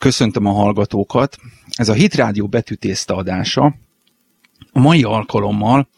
Köszöntöm 0.00 0.46
a 0.46 0.52
hallgatókat. 0.52 1.36
Ez 1.70 1.88
a 1.88 1.92
Hitrádió 1.92 2.46
betűtészta 2.46 3.16
adása. 3.16 3.74
A 4.72 4.78
mai 4.78 5.02
alkalommal 5.02 5.88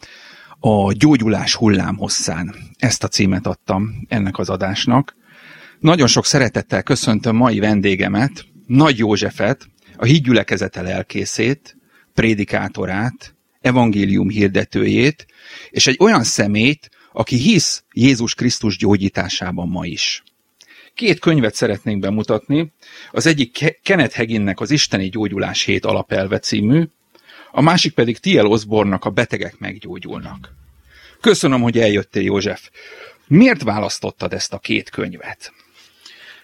a 0.59 0.93
gyógyulás 0.93 1.55
hullám 1.55 1.97
hosszán. 1.97 2.55
Ezt 2.77 3.03
a 3.03 3.07
címet 3.07 3.47
adtam 3.47 4.05
ennek 4.07 4.37
az 4.37 4.49
adásnak. 4.49 5.15
Nagyon 5.79 6.07
sok 6.07 6.25
szeretettel 6.25 6.83
köszöntöm 6.83 7.35
mai 7.35 7.59
vendégemet, 7.59 8.45
Nagy 8.67 8.97
Józsefet, 8.97 9.67
a 9.95 10.05
hídgyülekezete 10.05 10.81
lelkészét, 10.81 11.77
prédikátorát, 12.13 13.35
evangélium 13.61 14.29
hirdetőjét, 14.29 15.25
és 15.69 15.87
egy 15.87 15.97
olyan 15.99 16.23
szemét, 16.23 16.89
aki 17.13 17.35
hisz 17.35 17.83
Jézus 17.93 18.35
Krisztus 18.35 18.77
gyógyításában 18.77 19.67
ma 19.67 19.85
is. 19.85 20.23
Két 20.95 21.19
könyvet 21.19 21.55
szeretnénk 21.55 21.99
bemutatni. 21.99 22.73
Az 23.11 23.25
egyik 23.25 23.79
Kenneth 23.83 24.17
Haginnek 24.17 24.59
az 24.59 24.71
Isteni 24.71 25.09
Gyógyulás 25.09 25.63
hét 25.63 25.85
alapelve 25.85 26.39
című, 26.39 26.83
a 27.51 27.61
másik 27.61 27.93
pedig 27.93 28.17
T.L. 28.17 28.45
Osborne-nak 28.45 29.05
a 29.05 29.09
Betegek 29.09 29.59
meggyógyulnak. 29.59 30.53
Köszönöm, 31.21 31.61
hogy 31.61 31.79
eljöttél, 31.79 32.23
József. 32.23 32.69
Miért 33.27 33.63
választottad 33.63 34.33
ezt 34.33 34.53
a 34.53 34.59
két 34.59 34.89
könyvet? 34.89 35.53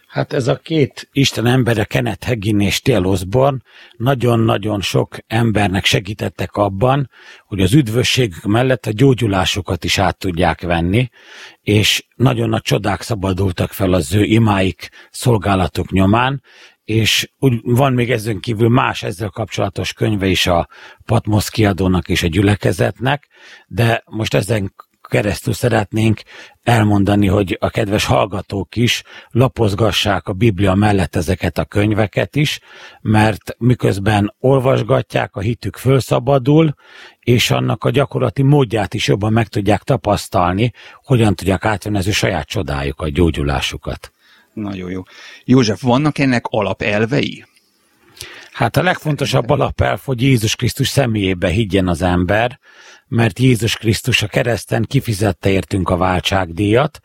Hát 0.09 0.33
ez 0.33 0.47
a 0.47 0.55
két 0.55 1.09
Isten 1.11 1.45
embere, 1.45 1.83
Kenneth 1.83 2.27
Hagin 2.27 2.59
és. 2.59 2.81
Osborne 2.85 3.59
nagyon-nagyon 3.97 4.81
sok 4.81 5.17
embernek 5.27 5.85
segítettek 5.85 6.55
abban, 6.55 7.09
hogy 7.45 7.61
az 7.61 7.73
üdvösség 7.73 8.33
mellett 8.47 8.85
a 8.85 8.91
gyógyulásokat 8.91 9.83
is 9.83 9.97
át 9.97 10.17
tudják 10.17 10.61
venni, 10.61 11.09
és 11.61 12.07
nagyon 12.15 12.49
nagy 12.49 12.61
csodák 12.61 13.01
szabadultak 13.01 13.71
fel 13.71 13.93
az 13.93 14.13
ő 14.13 14.23
imáik 14.23 14.89
szolgálatok 15.11 15.91
nyomán, 15.91 16.43
és 16.83 17.31
úgy 17.37 17.59
van 17.63 17.93
még 17.93 18.11
ezen 18.11 18.39
kívül 18.39 18.69
más 18.69 19.03
ezzel 19.03 19.29
kapcsolatos 19.29 19.93
könyve 19.93 20.27
is 20.27 20.47
a 20.47 20.67
Patmos 21.05 21.49
kiadónak 21.49 22.09
és 22.09 22.23
a 22.23 22.27
gyülekezetnek, 22.27 23.27
de 23.67 24.03
most 24.05 24.33
ezen 24.33 24.73
keresztül 25.09 25.53
szeretnénk 25.53 26.21
elmondani, 26.63 27.27
hogy 27.27 27.57
a 27.59 27.69
kedves 27.69 28.05
hallgatók 28.05 28.75
is 28.75 29.03
lapozgassák 29.29 30.27
a 30.27 30.33
Biblia 30.33 30.73
mellett 30.73 31.15
ezeket 31.15 31.57
a 31.57 31.65
könyveket 31.65 32.35
is, 32.35 32.59
mert 33.01 33.55
miközben 33.57 34.35
olvasgatják, 34.39 35.35
a 35.35 35.39
hitük 35.39 35.77
fölszabadul, 35.77 36.75
és 37.19 37.51
annak 37.51 37.83
a 37.83 37.89
gyakorlati 37.89 38.41
módját 38.41 38.93
is 38.93 39.07
jobban 39.07 39.33
meg 39.33 39.47
tudják 39.47 39.83
tapasztalni, 39.83 40.73
hogyan 41.03 41.35
tudják 41.35 41.65
átvenni 41.65 41.97
az 41.97 42.07
ő 42.07 42.11
saját 42.11 42.47
csodájukat, 42.47 43.11
gyógyulásukat. 43.11 44.11
Nagyon 44.53 44.91
jó. 44.91 45.01
József, 45.45 45.81
vannak 45.81 46.17
ennek 46.17 46.45
alapelvei? 46.45 47.45
Hát 48.51 48.77
a 48.77 48.83
legfontosabb 48.83 49.49
alapelv, 49.49 49.99
hogy 50.05 50.21
Jézus 50.21 50.55
Krisztus 50.55 50.87
személyébe 50.87 51.47
higgyen 51.47 51.87
az 51.87 52.01
ember, 52.01 52.59
mert 53.09 53.39
Jézus 53.39 53.75
Krisztus 53.75 54.21
a 54.21 54.27
kereszten 54.27 54.85
kifizette 54.87 55.49
értünk 55.49 55.89
a 55.89 55.97
váltságdíjat, 55.97 56.99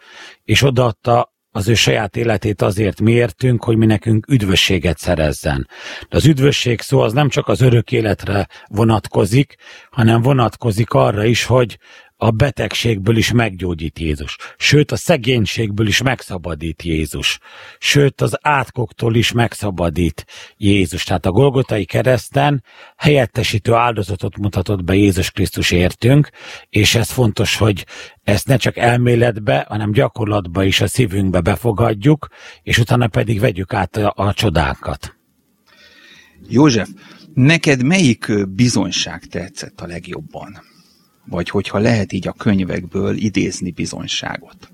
és 0.45 0.63
odaadta 0.63 1.33
az 1.57 1.69
ő 1.69 1.75
saját 1.75 2.17
életét 2.17 2.63
azért 2.63 3.01
mi 3.01 3.13
értünk, 3.13 3.65
hogy 3.65 3.77
mi 3.77 3.87
nekünk 3.87 4.27
üdvösséget 4.29 4.99
szerezzen. 4.99 5.69
De 6.09 6.17
az 6.17 6.27
üdvösség 6.27 6.81
szó 6.81 7.01
az 7.01 7.13
nem 7.13 7.29
csak 7.29 7.49
az 7.49 7.61
örök 7.61 7.93
életre 7.93 8.49
vonatkozik, 8.67 9.55
hanem 9.91 10.23
vonatkozik 10.23 10.91
arra 10.91 11.25
is, 11.25 11.45
hogy 11.45 11.79
a 12.25 12.31
betegségből 12.31 13.17
is 13.17 13.33
meggyógyít 13.33 13.99
Jézus. 13.99 14.37
Sőt, 14.57 14.93
a 14.93 14.97
szegénységből 14.97 15.87
is 15.87 16.03
megszabadít 16.03 16.83
Jézus. 16.83 17.39
Sőt, 17.79 18.21
az 18.21 18.39
átkoktól 18.43 19.15
is 19.15 19.33
megszabadít 19.33 20.27
Jézus. 20.57 21.05
Tehát 21.05 21.27
a 21.27 21.31
Golgotai 21.31 21.85
kereszten 21.85 22.65
helyettesítő 22.97 23.73
áldozatot 23.73 24.37
mutatott 24.37 24.85
be 24.85 24.95
Jézus 24.95 25.31
Krisztus 25.31 25.71
értünk, 25.71 26.29
és 26.69 26.95
ez 26.95 27.11
fontos, 27.11 27.57
hogy 27.57 27.87
ezt 28.23 28.47
ne 28.47 28.57
csak 28.57 28.77
elméletbe, 28.77 29.67
hanem 29.69 29.93
gyakorlatba 29.93 30.65
is 30.65 30.81
a 30.81 30.87
szívünkbe 30.87 31.41
befogadjuk, 31.41 32.29
és 32.63 32.79
utána 32.79 33.09
pedig 33.09 33.41
vegyük 33.41 33.73
át 33.73 33.97
a, 33.97 34.13
a 34.17 34.33
csodákat. 34.33 35.17
József, 36.49 36.89
neked 37.35 37.83
melyik 37.83 38.49
bizonyság 38.49 39.25
tetszett 39.25 39.81
a 39.81 39.87
legjobban? 39.87 40.73
Vagy 41.27 41.49
hogyha 41.49 41.79
lehet 41.79 42.13
így 42.13 42.29
a 42.29 42.33
könyvekből 42.33 43.17
idézni 43.17 43.71
bizonyságot? 43.71 44.69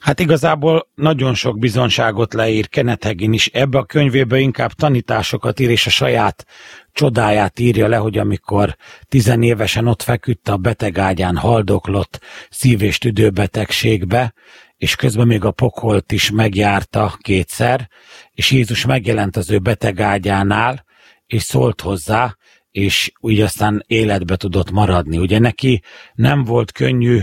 Hát 0.00 0.20
igazából 0.20 0.88
nagyon 0.94 1.34
sok 1.34 1.58
bizonságot 1.58 2.34
leír 2.34 2.68
Kenethegin 2.68 3.32
is. 3.32 3.46
Ebbe 3.46 3.78
a 3.78 3.84
könyvébe 3.84 4.38
inkább 4.38 4.72
tanításokat 4.72 5.60
ír, 5.60 5.70
és 5.70 5.86
a 5.86 5.90
saját 5.90 6.46
csodáját 6.92 7.58
írja 7.58 7.88
le, 7.88 7.96
hogy 7.96 8.18
amikor 8.18 8.76
tizenévesen 9.08 9.86
ott 9.86 10.02
feküdt 10.02 10.48
a 10.48 10.56
betegágyán, 10.56 11.36
haldoklott 11.36 12.20
szív- 12.50 12.82
és 12.82 12.98
tüdőbetegségbe, 12.98 14.34
és 14.76 14.96
közben 14.96 15.26
még 15.26 15.44
a 15.44 15.50
pokolt 15.50 16.12
is 16.12 16.30
megjárta 16.30 17.16
kétszer, 17.20 17.88
és 18.32 18.50
Jézus 18.50 18.86
megjelent 18.86 19.36
az 19.36 19.50
ő 19.50 19.58
betegágyánál, 19.58 20.84
és 21.26 21.42
szólt 21.42 21.80
hozzá, 21.80 22.35
és 22.76 23.12
úgy 23.20 23.40
aztán 23.40 23.84
életbe 23.86 24.36
tudott 24.36 24.70
maradni. 24.70 25.18
Ugye 25.18 25.38
neki 25.38 25.82
nem 26.14 26.44
volt 26.44 26.72
könnyű 26.72 27.20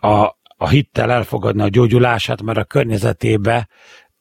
a, 0.00 0.08
a 0.56 0.68
hittel 0.68 1.10
elfogadni 1.10 1.62
a 1.62 1.68
gyógyulását, 1.68 2.42
mert 2.42 2.58
a 2.58 2.64
környezetébe, 2.64 3.68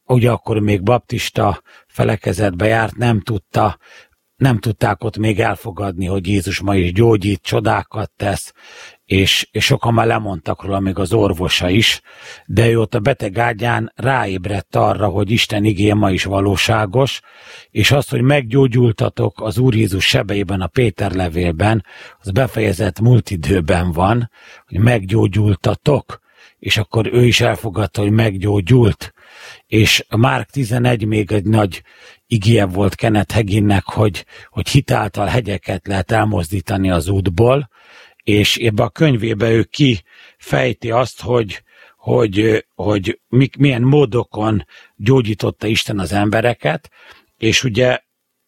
ugye 0.06 0.32
akkor 0.32 0.60
még 0.60 0.84
baptista 0.84 1.62
felekezetbe 1.88 2.66
járt, 2.66 2.96
nem 2.96 3.20
tudta 3.20 3.78
nem 4.42 4.58
tudták 4.58 5.04
ott 5.04 5.18
még 5.18 5.40
elfogadni, 5.40 6.06
hogy 6.06 6.28
Jézus 6.28 6.60
ma 6.60 6.76
is 6.76 6.94
gyógyít, 6.94 7.42
csodákat 7.42 8.12
tesz, 8.18 8.54
és, 9.06 9.48
és 9.52 9.66
sokan 9.66 9.94
már 9.94 10.08
lemondtak 10.08 10.64
róla, 10.64 10.80
még 10.80 11.00
az 11.00 11.14
orvosa 11.14 11.70
is, 11.70 12.02
de 12.46 12.70
ő 12.70 12.80
ott 12.80 12.96
a 12.96 13.00
beteg 13.00 13.38
ágyán 13.38 13.92
ráébredt 13.96 14.76
arra, 14.76 15.08
hogy 15.08 15.32
Isten 15.32 15.64
igéje 15.64 15.94
ma 15.94 16.12
is 16.12 16.24
valóságos, 16.24 17.20
és 17.70 17.92
az, 17.92 18.10
hogy 18.10 18.22
meggyógyultatok 18.22 19.42
az 19.42 19.58
Úr 19.58 19.76
Jézus 19.76 20.06
sebeiben, 20.06 20.62
a 20.62 20.68
Péter 20.68 21.12
levélben, 21.12 21.86
az 22.20 22.32
befejezett 22.32 23.00
múlt 23.00 23.30
időben 23.30 23.92
van, 23.92 24.30
hogy 24.66 24.80
meggyógyultatok, 24.80 26.20
és 26.60 26.78
akkor 26.78 27.14
ő 27.14 27.26
is 27.26 27.42
elfogadta, 27.42 28.02
hogy 28.02 28.12
meggyógyult, 28.12 29.14
és 29.68 30.06
a 30.10 30.18
Márk 30.18 30.50
11 30.50 31.06
még 31.06 31.32
egy 31.32 31.46
nagy 31.46 31.84
igéje 32.32 32.66
volt 32.66 32.96
Kenneth 32.96 33.34
Heginnek, 33.34 33.84
hogy, 33.86 34.26
hogy 34.50 34.70
hitáltal 34.70 35.26
hegyeket 35.26 35.88
lehet 35.88 36.12
elmozdítani 36.12 36.92
az 36.92 37.08
útból, 37.08 37.70
és 38.24 38.58
ebbe 38.58 38.84
a 38.84 38.90
könyvébe 38.90 39.50
ő 39.50 39.64
kifejti 39.64 40.92
azt, 40.92 41.22
hogy, 41.22 41.64
hogy, 41.98 42.66
hogy 42.76 43.20
milyen 43.58 43.82
módokon 43.82 44.66
gyógyította 44.96 45.68
Isten 45.68 46.00
az 46.00 46.12
embereket, 46.12 46.90
és 47.38 47.64
ugye 47.64 48.00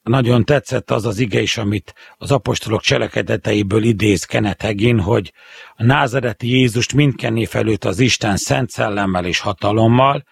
nagyon 0.04 0.46
tetszett 0.46 0.92
az 0.92 1.06
az 1.06 1.20
ige 1.20 1.42
is, 1.42 1.58
amit 1.58 1.94
az 2.18 2.32
apostolok 2.32 2.82
cselekedeteiből 2.82 3.84
idéz 3.84 4.24
Kenneth 4.24 4.66
Hagin, 4.66 5.00
hogy 5.00 5.34
a 5.76 5.84
názereti 5.84 6.48
Jézust 6.48 6.94
mindkenné 6.94 7.46
felült 7.46 7.86
az 7.86 8.00
Isten 8.00 8.38
szent 8.38 8.70
szellemmel 8.70 9.26
és 9.26 9.40
hatalommal, 9.40 10.24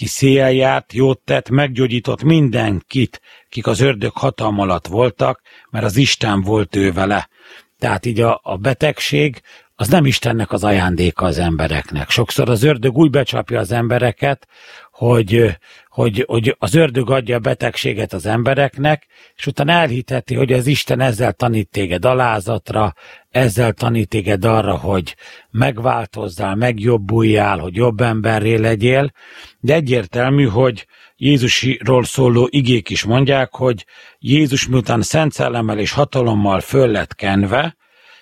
ki 0.00 0.06
széjjel 0.06 0.52
járt, 0.52 0.92
jót 0.92 1.20
tett, 1.24 1.48
meggyógyított 1.48 2.22
mindenkit, 2.22 3.20
kik 3.48 3.66
az 3.66 3.80
ördög 3.80 4.12
hatalma 4.12 4.62
alatt 4.62 4.86
voltak, 4.86 5.40
mert 5.70 5.84
az 5.84 5.96
Isten 5.96 6.42
volt 6.42 6.76
ő 6.76 6.92
vele. 6.92 7.28
Tehát 7.78 8.06
így 8.06 8.20
a, 8.20 8.40
a 8.42 8.56
betegség 8.56 9.42
az 9.74 9.88
nem 9.88 10.06
Istennek 10.06 10.52
az 10.52 10.64
ajándéka 10.64 11.26
az 11.26 11.38
embereknek. 11.38 12.10
Sokszor 12.10 12.50
az 12.50 12.62
ördög 12.62 12.96
úgy 12.96 13.10
becsapja 13.10 13.58
az 13.58 13.72
embereket, 13.72 14.48
hogy, 15.00 15.58
hogy, 15.88 16.24
hogy 16.26 16.56
az 16.58 16.74
ördög 16.74 17.10
adja 17.10 17.36
a 17.36 17.38
betegséget 17.38 18.12
az 18.12 18.26
embereknek, 18.26 19.06
és 19.36 19.46
utána 19.46 19.72
elhiteti, 19.72 20.34
hogy 20.34 20.52
az 20.52 20.66
Isten 20.66 21.00
ezzel 21.00 21.32
tanít 21.32 21.70
téged 21.70 22.04
alázatra, 22.04 22.94
ezzel 23.30 23.72
tanít 23.72 24.08
téged 24.08 24.44
arra, 24.44 24.76
hogy 24.76 25.16
megváltozzál, 25.50 26.54
megjobbuljál, 26.54 27.58
hogy 27.58 27.76
jobb 27.76 28.00
emberré 28.00 28.54
legyél, 28.56 29.12
de 29.60 29.74
egyértelmű, 29.74 30.44
hogy 30.44 30.86
Jézusról 31.16 32.04
szóló 32.04 32.48
igék 32.50 32.90
is 32.90 33.04
mondják, 33.04 33.54
hogy 33.54 33.86
Jézus 34.18 34.68
miután 34.68 35.02
szent 35.02 35.32
szellemmel 35.32 35.78
és 35.78 35.92
hatalommal 35.92 36.60
föl 36.60 36.88
lett 36.88 37.14
kenve, 37.14 37.76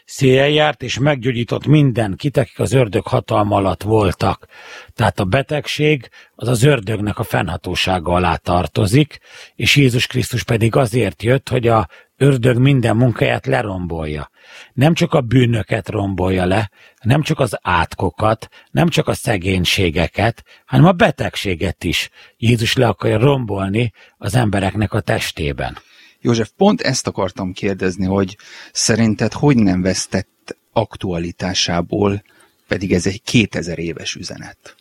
széjjel 0.08 0.49
járt, 0.49 0.82
és 0.82 0.99
meggyógyított 0.99 1.66
mindenkit, 1.66 2.37
akik 2.37 2.58
az 2.58 2.72
ördög 2.72 3.06
hatalma 3.06 3.56
alatt 3.56 3.82
voltak. 3.82 4.46
Tehát 4.94 5.20
a 5.20 5.25
betegség 5.25 6.08
az 6.34 6.49
az 6.49 6.62
ördögnek 6.62 7.19
a 7.19 7.22
fennhatósága 7.22 8.12
alá 8.12 8.37
tartozik, 8.37 9.19
és 9.55 9.76
Jézus 9.76 10.06
Krisztus 10.06 10.43
pedig 10.43 10.76
azért 10.76 11.22
jött, 11.22 11.49
hogy 11.49 11.66
a 11.66 11.88
ördög 12.16 12.58
minden 12.58 12.96
munkáját 12.96 13.46
lerombolja. 13.46 14.31
Nem 14.72 14.94
csak 14.94 15.14
a 15.14 15.20
bűnöket 15.20 15.88
rombolja 15.88 16.44
le, 16.44 16.70
nem 17.02 17.22
csak 17.22 17.40
az 17.40 17.58
átkokat, 17.62 18.49
nem 18.70 18.88
csak 18.88 19.08
a 19.08 19.14
szegénységeket, 19.14 20.44
hanem 20.66 20.87
a 20.87 20.93
betegséget 20.93 21.84
is. 21.84 22.10
Jézus 22.37 22.76
le 22.76 22.87
akarja 22.87 23.19
rombolni 23.19 23.93
az 24.19 24.34
embereknek 24.34 24.93
a 24.93 25.00
testében. 25.00 25.76
József, 26.20 26.50
pont 26.56 26.81
ezt 26.81 27.06
akartam 27.06 27.53
kérdezni, 27.53 28.06
hogy 28.06 28.37
szerinted 28.73 29.32
hogy 29.32 29.56
nem 29.56 29.82
vesztett 29.82 30.56
aktualitásából, 30.73 32.23
pedig 32.69 32.93
ez 32.93 33.06
egy 33.06 33.23
2000 33.23 33.79
éves 33.79 34.15
üzenet. 34.15 34.76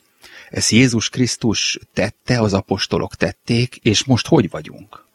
Ezt 0.49 0.69
Jézus 0.69 1.09
Krisztus 1.09 1.79
tette, 1.93 2.41
az 2.41 2.53
apostolok 2.53 3.15
tették, 3.15 3.75
és 3.75 4.03
most 4.03 4.27
hogy 4.27 4.49
vagyunk? 4.49 5.05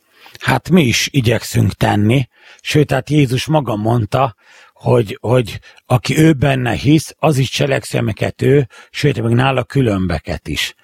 Hát 0.40 0.70
mi 0.70 0.82
is 0.82 1.08
igyekszünk 1.12 1.72
tenni, 1.72 2.28
sőt, 2.60 2.90
hát 2.90 3.10
Jézus 3.10 3.46
maga 3.46 3.76
mondta, 3.76 4.34
hogy, 4.72 5.18
hogy 5.20 5.60
aki 5.86 6.18
ő 6.18 6.32
benne 6.32 6.72
hisz, 6.72 7.14
az 7.18 7.38
is 7.38 7.50
cselekszi, 7.50 8.00
ő, 8.42 8.68
sőt, 8.90 9.22
meg 9.22 9.32
nála 9.32 9.64
különbeket 9.64 10.48
is 10.48 10.74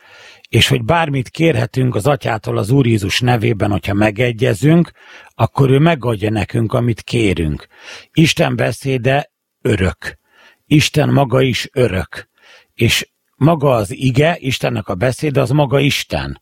és 0.49 0.69
hogy 0.69 0.85
bármit 0.85 1.29
kérhetünk 1.29 1.95
az 1.95 2.07
atyától 2.07 2.59
az 2.59 2.71
Úr 2.71 2.87
Jézus 2.87 3.21
nevében, 3.21 3.71
hogyha 3.71 3.95
megegyezünk, 3.95 4.91
akkor 5.35 5.71
ő 5.71 5.79
megadja 5.79 6.31
nekünk, 6.31 6.73
amit 6.73 7.01
kérünk. 7.01 7.67
Isten 8.13 8.57
beszéde 8.57 9.33
örök. 9.63 10.19
Isten 10.67 11.09
maga 11.09 11.43
is 11.43 11.69
örök. 11.73 12.29
És 12.75 13.09
maga 13.37 13.75
az 13.75 13.95
ige, 13.95 14.37
Istennek 14.39 14.89
a 14.89 14.95
beszéde, 14.95 15.41
az 15.41 15.51
maga 15.51 15.79
Isten. 15.79 16.41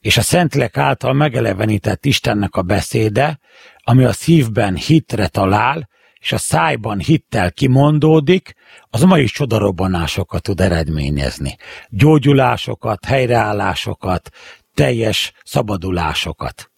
És 0.00 0.16
a 0.16 0.22
Szentlek 0.22 0.76
által 0.76 1.12
megelevenített 1.12 2.04
Istennek 2.04 2.54
a 2.54 2.62
beszéde, 2.62 3.38
ami 3.82 4.04
a 4.04 4.12
szívben 4.12 4.76
hitre 4.76 5.28
talál, 5.28 5.88
és 6.20 6.32
a 6.32 6.38
szájban 6.38 6.98
hittel 6.98 7.52
kimondódik, 7.52 8.54
az 8.90 9.02
ma 9.02 9.18
is 9.18 9.32
csodarobbanásokat 9.32 10.42
tud 10.42 10.60
eredményezni. 10.60 11.56
Gyógyulásokat, 11.88 13.04
helyreállásokat, 13.04 14.30
teljes 14.74 15.32
szabadulásokat. 15.44 16.70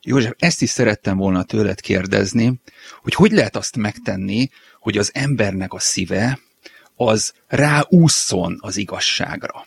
József, 0.00 0.32
ezt 0.38 0.62
is 0.62 0.70
szerettem 0.70 1.16
volna 1.16 1.42
tőled 1.42 1.80
kérdezni, 1.80 2.60
hogy 3.02 3.14
hogy 3.14 3.30
lehet 3.30 3.56
azt 3.56 3.76
megtenni, 3.76 4.48
hogy 4.80 4.98
az 4.98 5.10
embernek 5.14 5.72
a 5.72 5.78
szíve 5.78 6.38
az 6.94 7.32
ráússzon 7.46 8.58
az 8.60 8.76
igazságra. 8.76 9.66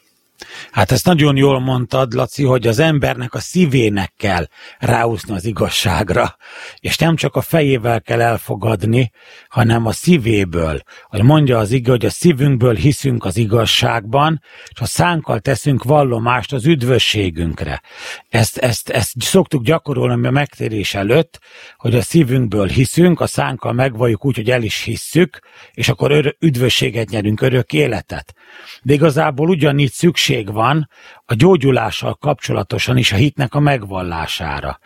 Hát 0.71 0.91
ezt 0.91 1.05
nagyon 1.05 1.37
jól 1.37 1.59
mondtad, 1.59 2.13
Laci, 2.13 2.43
hogy 2.43 2.67
az 2.67 2.79
embernek 2.79 3.33
a 3.33 3.39
szívének 3.39 4.13
kell 4.17 4.47
ráúszni 4.79 5.33
az 5.33 5.45
igazságra, 5.45 6.35
és 6.79 6.97
nem 6.97 7.15
csak 7.15 7.35
a 7.35 7.41
fejével 7.41 8.01
kell 8.01 8.21
elfogadni, 8.21 9.11
hanem 9.49 9.85
a 9.85 9.91
szívéből. 9.91 10.81
Hogy 11.03 11.23
mondja 11.23 11.57
az 11.57 11.71
ige, 11.71 11.91
hogy 11.91 12.05
a 12.05 12.09
szívünkből 12.09 12.75
hiszünk 12.75 13.25
az 13.25 13.37
igazságban, 13.37 14.41
és 14.69 14.79
a 14.79 14.85
szánkkal 14.85 15.39
teszünk 15.39 15.83
vallomást 15.83 16.53
az 16.53 16.65
üdvösségünkre. 16.65 17.81
Ezt, 18.29 18.57
ezt, 18.57 18.89
ezt 18.89 19.11
szoktuk 19.19 19.63
gyakorolni 19.63 20.27
a 20.27 20.31
megtérés 20.31 20.93
előtt, 20.93 21.39
hogy 21.77 21.95
a 21.95 22.01
szívünkből 22.01 22.67
hiszünk, 22.67 23.19
a 23.19 23.27
szánkkal 23.27 23.73
megvalljuk 23.73 24.25
úgy, 24.25 24.35
hogy 24.35 24.49
el 24.49 24.63
is 24.63 24.83
hisszük, 24.83 25.39
és 25.73 25.89
akkor 25.89 26.11
ör- 26.11 26.35
üdvösséget 26.39 27.09
nyerünk, 27.09 27.41
örök 27.41 27.73
életet. 27.73 28.33
De 28.81 28.93
igazából 28.93 29.49
ugyanígy 29.49 29.91
szükség 29.91 30.30
van 30.51 30.89
a 31.25 31.33
gyógyulással 31.33 32.13
kapcsolatosan 32.13 32.97
is 32.97 33.11
a 33.11 33.15
hitnek 33.15 33.53
a 33.53 33.59
megvallására. 33.59 34.79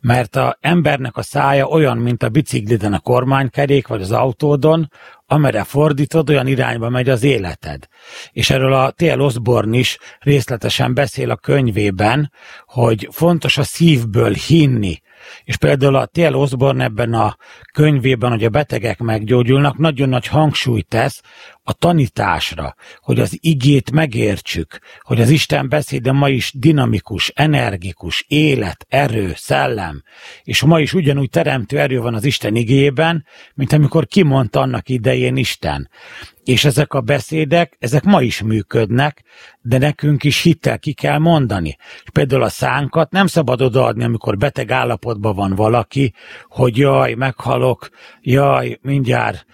Mert 0.00 0.36
a 0.36 0.56
embernek 0.60 1.16
a 1.16 1.22
szája 1.22 1.66
olyan, 1.66 1.98
mint 1.98 2.22
a 2.22 2.28
bicikliden 2.28 2.92
a 2.92 2.98
kormánykerék, 2.98 3.86
vagy 3.86 4.02
az 4.02 4.12
autódon, 4.12 4.88
amerre 5.26 5.64
fordítod, 5.64 6.30
olyan 6.30 6.46
irányba 6.46 6.88
megy 6.88 7.08
az 7.08 7.22
életed. 7.22 7.86
És 8.32 8.50
erről 8.50 8.72
a 8.72 8.90
T.L. 8.90 9.20
Osborne 9.20 9.76
is 9.76 9.98
részletesen 10.18 10.94
beszél 10.94 11.30
a 11.30 11.36
könyvében, 11.36 12.32
hogy 12.64 13.08
fontos 13.10 13.58
a 13.58 13.62
szívből 13.62 14.32
hinni, 14.32 15.00
és 15.44 15.56
például 15.56 15.96
a 15.96 16.06
T.L. 16.06 16.34
Osborne 16.34 16.84
ebben 16.84 17.14
a 17.14 17.36
könyvében, 17.72 18.30
hogy 18.30 18.44
a 18.44 18.48
betegek 18.48 18.98
meggyógyulnak, 18.98 19.78
nagyon 19.78 20.08
nagy 20.08 20.26
hangsúlyt 20.26 20.88
tesz 20.88 21.22
a 21.64 21.72
tanításra, 21.72 22.74
hogy 23.00 23.20
az 23.20 23.38
igét 23.40 23.90
megértsük, 23.90 24.78
hogy 25.00 25.20
az 25.20 25.28
Isten 25.28 25.68
beszéde 25.68 26.12
ma 26.12 26.28
is 26.28 26.52
dinamikus, 26.54 27.32
energikus, 27.34 28.24
élet, 28.28 28.86
erő, 28.88 29.32
szellem, 29.36 30.02
és 30.42 30.62
ma 30.62 30.80
is 30.80 30.94
ugyanúgy 30.94 31.30
teremtő 31.30 31.78
erő 31.78 32.00
van 32.00 32.14
az 32.14 32.24
Isten 32.24 32.54
igében, 32.56 33.24
mint 33.54 33.72
amikor 33.72 34.06
kimondta 34.06 34.60
annak 34.60 34.88
idején 34.88 35.36
Isten. 35.36 35.90
És 36.44 36.64
ezek 36.64 36.92
a 36.92 37.00
beszédek, 37.00 37.76
ezek 37.78 38.02
ma 38.02 38.22
is 38.22 38.42
működnek, 38.42 39.22
de 39.60 39.78
nekünk 39.78 40.24
is 40.24 40.42
hittel 40.42 40.78
ki 40.78 40.92
kell 40.92 41.18
mondani. 41.18 41.76
És 42.02 42.10
például 42.12 42.42
a 42.42 42.48
szánkat 42.48 43.10
nem 43.10 43.26
szabad 43.26 43.62
odaadni, 43.62 44.04
amikor 44.04 44.36
beteg 44.36 44.70
állapotban 44.70 45.34
van 45.34 45.54
valaki, 45.54 46.14
hogy 46.48 46.76
jaj, 46.76 47.14
meghalok, 47.14 47.88
jaj, 48.20 48.78
mindjárt 48.80 49.46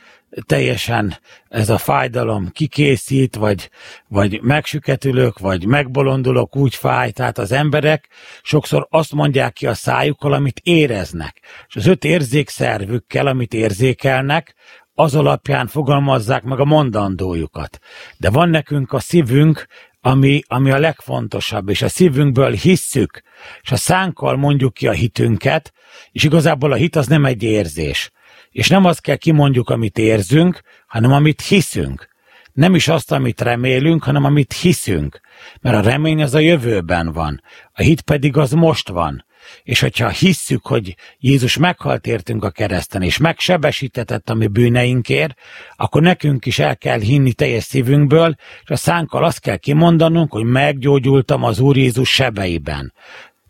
teljesen 0.46 1.19
ez 1.48 1.69
a 1.69 1.78
fájdalom 1.78 2.48
kikészít, 2.48 3.36
vagy, 3.36 3.70
vagy 4.08 4.42
megsüketülök, 4.42 5.38
vagy 5.38 5.66
megbolondulok, 5.66 6.56
úgy 6.56 6.75
fáj. 6.75 7.10
Tehát 7.10 7.38
az 7.38 7.52
emberek 7.52 8.08
sokszor 8.42 8.86
azt 8.90 9.12
mondják 9.12 9.52
ki 9.52 9.66
a 9.66 9.75
szájukkal, 9.75 10.32
amit 10.32 10.60
éreznek. 10.62 11.40
És 11.69 11.76
az 11.76 11.86
öt 11.86 12.04
érzékszervükkel, 12.04 13.26
amit 13.26 13.54
érzékelnek, 13.54 14.54
az 14.94 15.14
alapján 15.14 15.66
fogalmazzák 15.66 16.42
meg 16.42 16.60
a 16.60 16.64
mondandójukat. 16.64 17.78
De 18.16 18.30
van 18.30 18.48
nekünk 18.48 18.92
a 18.92 19.00
szívünk, 19.00 19.66
ami, 20.00 20.42
ami 20.46 20.70
a 20.70 20.78
legfontosabb, 20.78 21.69
és 21.69 21.82
a 21.82 21.88
szívünkből 21.88 22.52
hisszük, 22.52 23.22
és 23.62 23.70
a 23.70 23.76
szánkkal 23.76 24.36
mondjuk 24.36 24.75
ki 24.75 24.86
a 24.86 24.92
hitünket, 24.92 25.72
és 26.12 26.25
igazából 26.25 26.72
a 26.72 26.75
hit 26.75 26.96
az 26.96 27.06
nem 27.06 27.25
egy 27.25 27.42
érzés. 27.42 28.10
És 28.50 28.69
nem 28.69 28.85
azt 28.85 29.00
kell 29.00 29.17
kimondjuk, 29.17 29.71
amit 29.71 29.99
érzünk, 29.99 30.61
hanem 30.87 31.12
amit 31.12 31.41
hiszünk. 31.41 32.09
Nem 32.53 32.75
is 32.75 32.89
azt, 32.89 33.12
amit 33.12 33.41
remélünk, 33.41 34.05
hanem 34.05 34.25
amit 34.25 34.53
hiszünk. 34.53 35.21
Mert 35.61 35.77
a 35.77 35.89
remény 35.91 36.23
az 36.23 36.35
a 36.35 36.39
jövőben 36.39 37.12
van, 37.12 37.43
a 37.73 37.83
hit 37.83 38.00
pedig 38.00 38.37
az 38.37 38.53
most 38.53 38.89
van. 38.89 39.27
És 39.62 39.81
hogyha 39.81 40.09
hisszük, 40.09 40.67
hogy 40.67 40.95
Jézus 41.19 41.56
meghalt 41.56 42.06
értünk 42.06 42.45
a 42.45 42.50
kereszten, 42.50 43.03
és 43.03 43.19
megsebesítetett 43.19 44.31
a 44.31 44.35
mi 44.35 44.47
bűneinkért, 44.47 45.35
akkor 45.77 46.03
nekünk 46.03 46.47
is 46.47 46.59
el 46.59 46.77
kell 46.77 46.99
hinni 46.99 47.33
teljes 47.33 47.65
szívünkből, 47.65 48.35
és 48.62 48.71
a 48.71 48.77
szánkkal 48.77 49.25
azt 49.25 49.41
kell 49.41 49.56
kimondanunk, 49.56 50.33
hogy 50.33 50.45
meggyógyultam 50.45 51.45
az 51.45 51.59
Úr 51.61 51.77
Jézus 51.77 52.11
sebeiben. 52.11 52.93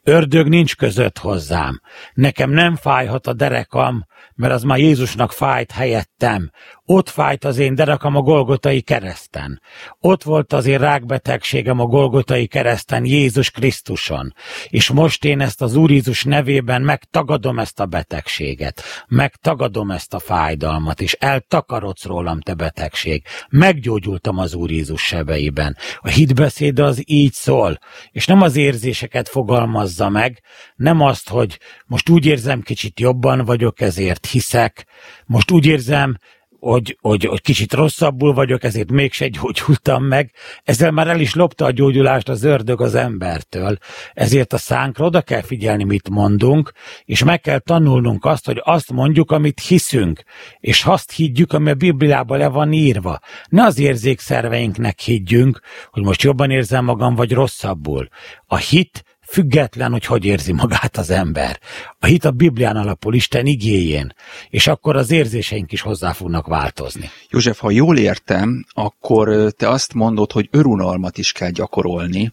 Ördög 0.08 0.48
nincs 0.48 0.76
között 0.76 1.18
hozzám. 1.18 1.80
Nekem 2.14 2.50
nem 2.50 2.76
fájhat 2.76 3.26
a 3.26 3.32
derekam, 3.32 4.06
mert 4.34 4.52
az 4.52 4.62
már 4.62 4.78
Jézusnak 4.78 5.32
fájt 5.32 5.70
helyettem. 5.70 6.50
Ott 6.90 7.08
fájt 7.08 7.44
az 7.44 7.58
én 7.58 7.74
derekam 7.74 8.16
a 8.16 8.20
Golgotai 8.20 8.80
kereszten. 8.80 9.60
Ott 10.00 10.22
volt 10.22 10.52
az 10.52 10.66
én 10.66 10.78
rákbetegségem 10.78 11.80
a 11.80 11.86
Golgotai 11.86 12.46
kereszten 12.46 13.04
Jézus 13.04 13.50
Krisztuson. 13.50 14.34
És 14.68 14.90
most 14.90 15.24
én 15.24 15.40
ezt 15.40 15.62
az 15.62 15.74
Úr 15.74 15.90
Jézus 15.90 16.24
nevében 16.24 16.82
megtagadom 16.82 17.58
ezt 17.58 17.80
a 17.80 17.86
betegséget. 17.86 18.82
Megtagadom 19.08 19.90
ezt 19.90 20.14
a 20.14 20.18
fájdalmat, 20.18 21.00
és 21.00 21.12
eltakarodsz 21.12 22.04
rólam, 22.04 22.40
te 22.40 22.54
betegség. 22.54 23.22
Meggyógyultam 23.48 24.38
az 24.38 24.54
Úr 24.54 24.70
Jézus 24.70 25.02
sebeiben. 25.02 25.76
A 25.98 26.08
hitbeszéd 26.08 26.78
az 26.78 27.02
így 27.04 27.32
szól, 27.32 27.78
és 28.10 28.26
nem 28.26 28.42
az 28.42 28.56
érzéseket 28.56 29.28
fogalmazza 29.28 30.08
meg, 30.08 30.40
nem 30.76 31.00
azt, 31.00 31.28
hogy 31.28 31.58
most 31.86 32.08
úgy 32.08 32.26
érzem, 32.26 32.60
kicsit 32.60 33.00
jobban 33.00 33.44
vagyok, 33.44 33.80
ezért 33.80 34.26
hiszek, 34.26 34.86
most 35.26 35.50
úgy 35.50 35.66
érzem, 35.66 36.16
hogy, 36.60 36.98
hogy, 37.00 37.24
hogy 37.24 37.40
kicsit 37.40 37.72
rosszabbul 37.72 38.32
vagyok, 38.32 38.64
ezért 38.64 38.90
mégse 38.90 39.28
gyógyultam 39.28 40.04
meg. 40.04 40.32
Ezzel 40.64 40.90
már 40.90 41.08
el 41.08 41.20
is 41.20 41.34
lopta 41.34 41.64
a 41.64 41.70
gyógyulást 41.70 42.28
az 42.28 42.44
ördög 42.44 42.80
az 42.80 42.94
embertől. 42.94 43.78
Ezért 44.14 44.52
a 44.52 44.58
szánkra 44.58 45.04
oda 45.04 45.20
kell 45.20 45.42
figyelni, 45.42 45.84
mit 45.84 46.08
mondunk, 46.08 46.72
és 47.04 47.24
meg 47.24 47.40
kell 47.40 47.58
tanulnunk 47.58 48.24
azt, 48.24 48.46
hogy 48.46 48.60
azt 48.64 48.92
mondjuk, 48.92 49.30
amit 49.30 49.60
hiszünk, 49.60 50.22
és 50.60 50.84
azt 50.84 51.12
higgyük, 51.12 51.52
ami 51.52 51.70
a 51.70 51.74
Bibliában 51.74 52.38
le 52.38 52.48
van 52.48 52.72
írva. 52.72 53.18
Ne 53.48 53.64
az 53.64 53.78
érzékszerveinknek 53.78 54.98
higgyünk, 54.98 55.60
hogy 55.90 56.02
most 56.02 56.22
jobban 56.22 56.50
érzem 56.50 56.84
magam, 56.84 57.14
vagy 57.14 57.32
rosszabbul. 57.32 58.08
A 58.46 58.56
hit 58.56 59.04
független, 59.28 59.92
hogy 59.92 60.04
hogy 60.04 60.24
érzi 60.24 60.52
magát 60.52 60.96
az 60.96 61.10
ember. 61.10 61.60
A 61.98 62.06
hit 62.06 62.24
a 62.24 62.30
Biblián 62.30 62.76
alapul, 62.76 63.14
Isten 63.14 63.46
igéjén, 63.46 64.14
és 64.50 64.66
akkor 64.66 64.96
az 64.96 65.10
érzéseink 65.10 65.72
is 65.72 65.80
hozzá 65.80 66.12
fognak 66.12 66.46
változni. 66.46 67.10
József, 67.30 67.58
ha 67.58 67.70
jól 67.70 67.98
értem, 67.98 68.64
akkor 68.72 69.52
te 69.56 69.68
azt 69.68 69.94
mondod, 69.94 70.32
hogy 70.32 70.48
örunalmat 70.50 71.18
is 71.18 71.32
kell 71.32 71.50
gyakorolni, 71.50 72.32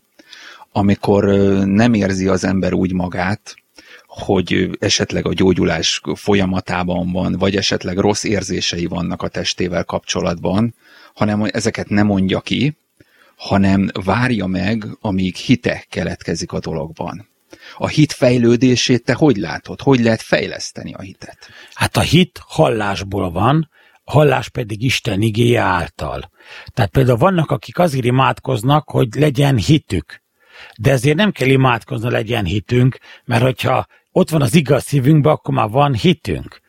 amikor 0.71 1.23
nem 1.65 1.93
érzi 1.93 2.27
az 2.27 2.43
ember 2.43 2.73
úgy 2.73 2.93
magát, 2.93 3.55
hogy 4.07 4.69
esetleg 4.79 5.27
a 5.27 5.33
gyógyulás 5.33 6.01
folyamatában 6.13 7.11
van, 7.11 7.33
vagy 7.33 7.55
esetleg 7.55 7.97
rossz 7.97 8.23
érzései 8.23 8.85
vannak 8.85 9.21
a 9.21 9.27
testével 9.27 9.83
kapcsolatban, 9.83 10.75
hanem 11.13 11.43
ezeket 11.51 11.89
nem 11.89 12.05
mondja 12.05 12.39
ki, 12.39 12.77
hanem 13.35 13.89
várja 14.03 14.45
meg, 14.45 14.85
amíg 14.99 15.35
hite 15.35 15.85
keletkezik 15.89 16.51
a 16.51 16.59
dologban. 16.59 17.27
A 17.77 17.87
hit 17.87 18.11
fejlődését 18.11 19.03
te 19.03 19.13
hogy 19.13 19.37
látod? 19.37 19.81
Hogy 19.81 19.99
lehet 19.99 20.21
fejleszteni 20.21 20.93
a 20.93 21.01
hitet? 21.01 21.49
Hát 21.73 21.97
a 21.97 22.01
hit 22.01 22.41
hallásból 22.47 23.31
van, 23.31 23.69
hallás 24.03 24.49
pedig 24.49 24.81
Isten 24.81 25.21
igéje 25.21 25.61
által. 25.61 26.31
Tehát 26.73 26.91
például 26.91 27.17
vannak, 27.17 27.51
akik 27.51 27.79
azért 27.79 28.05
imádkoznak, 28.05 28.89
hogy 28.89 29.07
legyen 29.15 29.57
hitük. 29.57 30.23
De 30.77 30.91
ezért 30.91 31.15
nem 31.15 31.31
kell 31.31 31.49
imádkozni, 31.49 32.09
legyen 32.09 32.45
hitünk, 32.45 32.97
mert 33.25 33.41
hogyha 33.41 33.85
ott 34.11 34.29
van 34.29 34.41
az 34.41 34.55
igaz 34.55 34.83
szívünkben, 34.83 35.31
akkor 35.31 35.53
már 35.53 35.69
van 35.69 35.93
hitünk. 35.93 36.59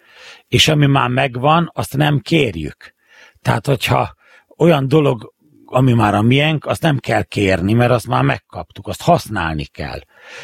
És 0.48 0.68
ami 0.68 0.86
már 0.86 1.08
megvan, 1.08 1.70
azt 1.74 1.96
nem 1.96 2.18
kérjük. 2.18 2.94
Tehát, 3.42 3.66
hogyha 3.66 4.14
olyan 4.56 4.88
dolog, 4.88 5.34
ami 5.66 5.92
már 5.92 6.14
a 6.14 6.22
miénk, 6.22 6.66
azt 6.66 6.82
nem 6.82 6.98
kell 6.98 7.22
kérni, 7.22 7.72
mert 7.72 7.90
azt 7.90 8.06
már 8.06 8.22
megkaptuk, 8.22 8.86
azt 8.86 9.02
használni 9.02 9.64
kell. 9.64 10.00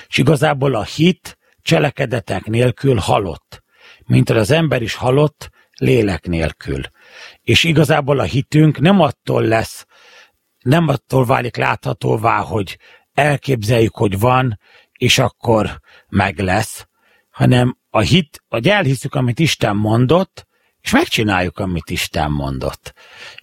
És 0.06 0.18
igazából 0.18 0.74
a 0.74 0.82
hit 0.82 1.38
cselekedetek 1.62 2.44
nélkül 2.44 2.96
halott, 2.96 3.62
mint 4.06 4.30
az 4.30 4.50
ember 4.50 4.82
is 4.82 4.94
halott 4.94 5.50
lélek 5.78 6.26
nélkül. 6.26 6.80
És 7.40 7.64
igazából 7.64 8.18
a 8.18 8.22
hitünk 8.22 8.80
nem 8.80 9.00
attól 9.00 9.42
lesz, 9.42 9.86
nem 10.62 10.88
attól 10.88 11.24
válik 11.24 11.56
láthatóvá, 11.56 12.38
hogy 12.38 12.78
elképzeljük, 13.12 13.94
hogy 13.94 14.18
van, 14.18 14.58
és 14.92 15.18
akkor 15.18 15.80
meg 16.08 16.38
lesz, 16.38 16.86
hanem 17.30 17.76
a 17.90 18.00
hit, 18.00 18.42
hogy 18.48 18.68
elhiszük, 18.68 19.14
amit 19.14 19.38
Isten 19.38 19.76
mondott, 19.76 20.46
és 20.80 20.92
megcsináljuk, 20.92 21.58
amit 21.58 21.90
Isten 21.90 22.30
mondott. 22.30 22.92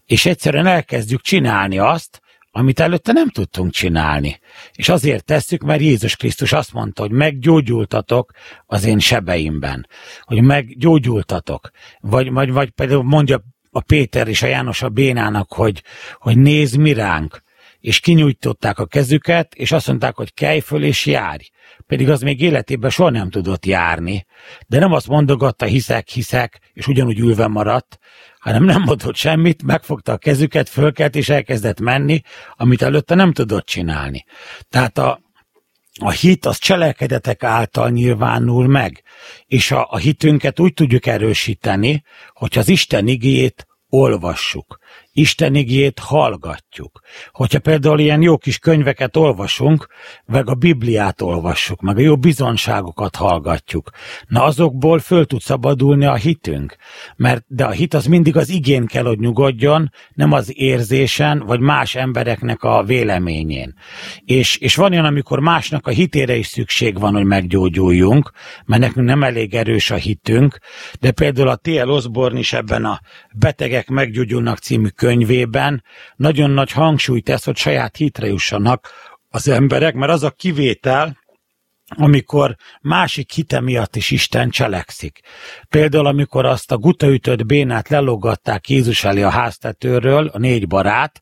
És 0.10 0.26
egyszerűen 0.26 0.66
elkezdjük 0.66 1.22
csinálni 1.22 1.78
azt, 1.78 2.22
amit 2.52 2.80
előtte 2.80 3.12
nem 3.12 3.30
tudtunk 3.30 3.72
csinálni. 3.72 4.40
És 4.74 4.90
azért 4.90 5.26
tesszük, 5.26 5.62
mert 5.62 5.82
Jézus 5.82 6.16
Krisztus 6.16 6.54
azt 6.54 6.74
mondta, 6.74 7.02
hogy 7.02 7.12
meggyógyultatok 7.12 8.32
az 8.66 8.86
én 8.86 9.00
sebeimben. 9.00 9.88
Hogy 10.22 10.42
meggyógyultatok. 10.42 11.70
Vagy, 12.00 12.32
vagy, 12.32 12.52
vagy 12.52 12.70
például 12.70 13.04
mondja 13.04 13.42
a 13.72 13.82
Péter 13.82 14.28
és 14.28 14.42
a 14.42 14.48
János 14.48 14.82
a 14.82 14.90
Bénának, 14.90 15.54
hogy, 15.54 15.84
hogy 16.18 16.38
nézd 16.38 16.78
mi 16.78 16.94
ránk. 16.94 17.44
És 17.80 18.00
kinyújtották 18.00 18.80
a 18.80 18.86
kezüket, 18.86 19.54
és 19.54 19.72
azt 19.72 19.88
mondták, 19.88 20.16
hogy 20.16 20.34
kelj 20.34 20.60
föl 20.60 20.84
és 20.84 21.06
járj 21.06 21.50
pedig 21.90 22.10
az 22.10 22.22
még 22.22 22.42
életében 22.42 22.90
soha 22.90 23.10
nem 23.10 23.30
tudott 23.30 23.66
járni. 23.66 24.26
De 24.68 24.80
nem 24.80 24.94
azt 24.94 25.08
mondogatta, 25.08 25.66
hiszek, 25.66 26.08
hiszek, 26.08 26.60
és 26.74 26.88
ugyanúgy 26.88 27.20
ülve 27.20 27.48
maradt, 27.48 28.00
hanem 28.40 28.64
nem 28.64 28.82
mondott 28.82 29.16
semmit, 29.16 29.64
megfogta 29.64 30.12
a 30.12 30.18
kezüket, 30.18 30.70
fölkelt 30.70 31.16
és 31.16 31.30
elkezdett 31.30 31.80
menni, 31.80 32.22
amit 32.52 32.82
előtte 32.82 33.16
nem 33.16 33.34
tudott 33.34 33.66
csinálni. 33.66 34.26
Tehát 34.70 34.98
a, 34.98 35.22
a 36.02 36.12
hit 36.12 36.46
az 36.46 36.58
cselekedetek 36.58 37.44
által 37.44 37.90
nyilvánul 37.90 38.68
meg, 38.68 39.04
és 39.46 39.72
a, 39.72 39.88
a 39.90 39.98
hitünket 39.98 40.60
úgy 40.60 40.74
tudjuk 40.74 41.06
erősíteni, 41.06 42.04
hogyha 42.34 42.60
az 42.60 42.70
Isten 42.70 43.08
igéjét 43.08 43.68
olvassuk. 43.90 44.80
Isten 45.12 45.56
igét 45.56 46.00
hallgatjuk. 46.00 47.00
Hogyha 47.32 47.60
például 47.60 48.00
ilyen 48.00 48.22
jó 48.22 48.38
kis 48.38 48.58
könyveket 48.58 49.16
olvasunk, 49.18 49.88
meg 50.26 50.50
a 50.50 50.54
Bibliát 50.54 51.22
olvassuk, 51.22 51.82
meg 51.82 51.98
a 51.98 52.02
jó 52.02 52.18
bizonságokat 52.18 53.16
hallgatjuk, 53.16 53.90
na 54.28 54.44
azokból 54.44 55.00
föl 55.00 55.26
tud 55.26 55.42
szabadulni 55.42 56.06
a 56.06 56.16
hitünk. 56.16 56.76
Mert, 57.16 57.44
de 57.48 57.66
a 57.66 57.72
hit 57.72 57.94
az 57.94 58.06
mindig 58.06 58.38
az 58.38 58.50
igén 58.50 58.86
kell, 58.86 59.04
hogy 59.04 59.20
nyugodjon, 59.20 59.92
nem 60.14 60.32
az 60.32 60.52
érzésen, 60.56 61.40
vagy 61.40 61.60
más 61.60 61.96
embereknek 61.96 62.64
a 62.64 62.84
véleményén. 62.84 63.74
És, 64.26 64.58
és 64.58 64.76
van 64.76 64.92
olyan, 64.92 65.06
amikor 65.06 65.40
másnak 65.40 65.88
a 65.88 65.92
hitére 65.92 66.36
is 66.36 66.48
szükség 66.48 67.00
van, 67.00 67.14
hogy 67.14 67.26
meggyógyuljunk, 67.26 68.32
mert 68.66 68.82
nekünk 68.82 69.06
nem 69.06 69.24
elég 69.24 69.54
erős 69.54 69.92
a 69.92 69.96
hitünk, 69.96 70.58
de 71.00 71.12
például 71.12 71.48
a 71.48 71.56
T.L. 71.56 71.90
Osborne 71.90 72.40
is 72.40 72.54
ebben 72.54 72.86
a 72.86 73.00
Betegek 73.34 73.88
meggyógyulnak 73.88 74.58
című 74.58 74.79
könyvében 74.96 75.84
nagyon 76.16 76.50
nagy 76.50 76.72
hangsúlyt 76.72 77.24
tesz, 77.24 77.46
hogy 77.46 77.58
saját 77.58 77.96
hitre 77.96 78.28
jussanak 78.28 78.90
az 79.30 79.48
emberek, 79.48 79.94
mert 79.94 80.12
az 80.12 80.24
a 80.24 80.32
kivétel, 80.32 81.18
amikor 81.96 82.56
másik 82.82 83.32
hite 83.32 83.60
miatt 83.60 83.96
is 83.96 84.12
Isten 84.12 84.50
cselekszik. 84.50 85.20
Például, 85.70 86.06
amikor 86.06 86.46
azt 86.46 86.72
a 86.72 86.78
gutaütött 86.78 87.46
bénát 87.46 87.90
lelogatták 87.90 88.70
Jézus 88.70 89.04
elé 89.04 89.22
a 89.22 89.30
háztetőről, 89.30 90.28
a 90.28 90.38
négy 90.38 90.68
barát, 90.68 91.22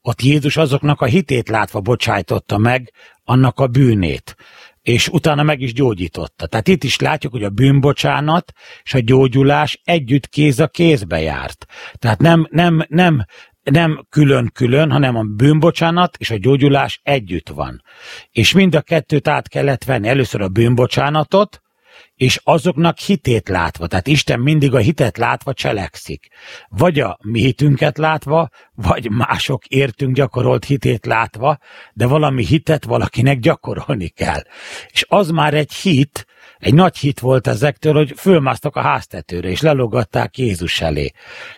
ott 0.00 0.22
Jézus 0.22 0.56
azoknak 0.56 1.00
a 1.00 1.04
hitét 1.04 1.48
látva 1.48 1.80
bocsájtotta 1.80 2.58
meg 2.58 2.92
annak 3.24 3.60
a 3.60 3.66
bűnét 3.66 4.36
és 4.88 5.08
utána 5.08 5.42
meg 5.42 5.60
is 5.60 5.72
gyógyította. 5.72 6.46
Tehát 6.46 6.68
itt 6.68 6.84
is 6.84 6.98
látjuk, 6.98 7.32
hogy 7.32 7.44
a 7.44 7.50
bűnbocsánat 7.50 8.52
és 8.82 8.94
a 8.94 8.98
gyógyulás 8.98 9.80
együtt 9.84 10.28
kéz 10.28 10.60
a 10.60 10.66
kézbe 10.68 11.20
járt. 11.20 11.66
Tehát 11.94 12.20
nem, 12.20 12.46
nem, 12.50 12.84
nem, 12.88 13.24
nem 13.62 14.06
külön-külön, 14.08 14.90
hanem 14.90 15.16
a 15.16 15.22
bűnbocsánat 15.22 16.16
és 16.16 16.30
a 16.30 16.38
gyógyulás 16.38 17.00
együtt 17.02 17.48
van. 17.48 17.82
És 18.30 18.52
mind 18.52 18.74
a 18.74 18.80
kettőt 18.80 19.28
át 19.28 19.48
kellett 19.48 19.84
venni. 19.84 20.08
Először 20.08 20.40
a 20.40 20.48
bűnbocsánatot, 20.48 21.60
és 22.14 22.40
azoknak 22.44 22.98
hitét 22.98 23.48
látva, 23.48 23.86
tehát 23.86 24.06
Isten 24.06 24.40
mindig 24.40 24.74
a 24.74 24.78
hitet 24.78 25.16
látva 25.16 25.52
cselekszik. 25.52 26.28
Vagy 26.68 27.00
a 27.00 27.18
mi 27.22 27.40
hitünket 27.40 27.98
látva, 27.98 28.48
vagy 28.74 29.10
mások 29.10 29.66
értünk 29.66 30.14
gyakorolt 30.14 30.64
hitét 30.64 31.06
látva, 31.06 31.58
de 31.92 32.06
valami 32.06 32.44
hitet 32.44 32.84
valakinek 32.84 33.38
gyakorolni 33.38 34.08
kell. 34.08 34.42
És 34.90 35.04
az 35.08 35.30
már 35.30 35.54
egy 35.54 35.72
hit, 35.72 36.26
egy 36.58 36.74
nagy 36.74 36.96
hit 36.96 37.20
volt 37.20 37.46
ezektől, 37.46 37.94
hogy 37.94 38.12
fölmásztak 38.16 38.76
a 38.76 38.80
háztetőre, 38.80 39.48
és 39.48 39.60
lelogatták 39.60 40.38
Jézus 40.38 40.80
elé. 40.80 41.10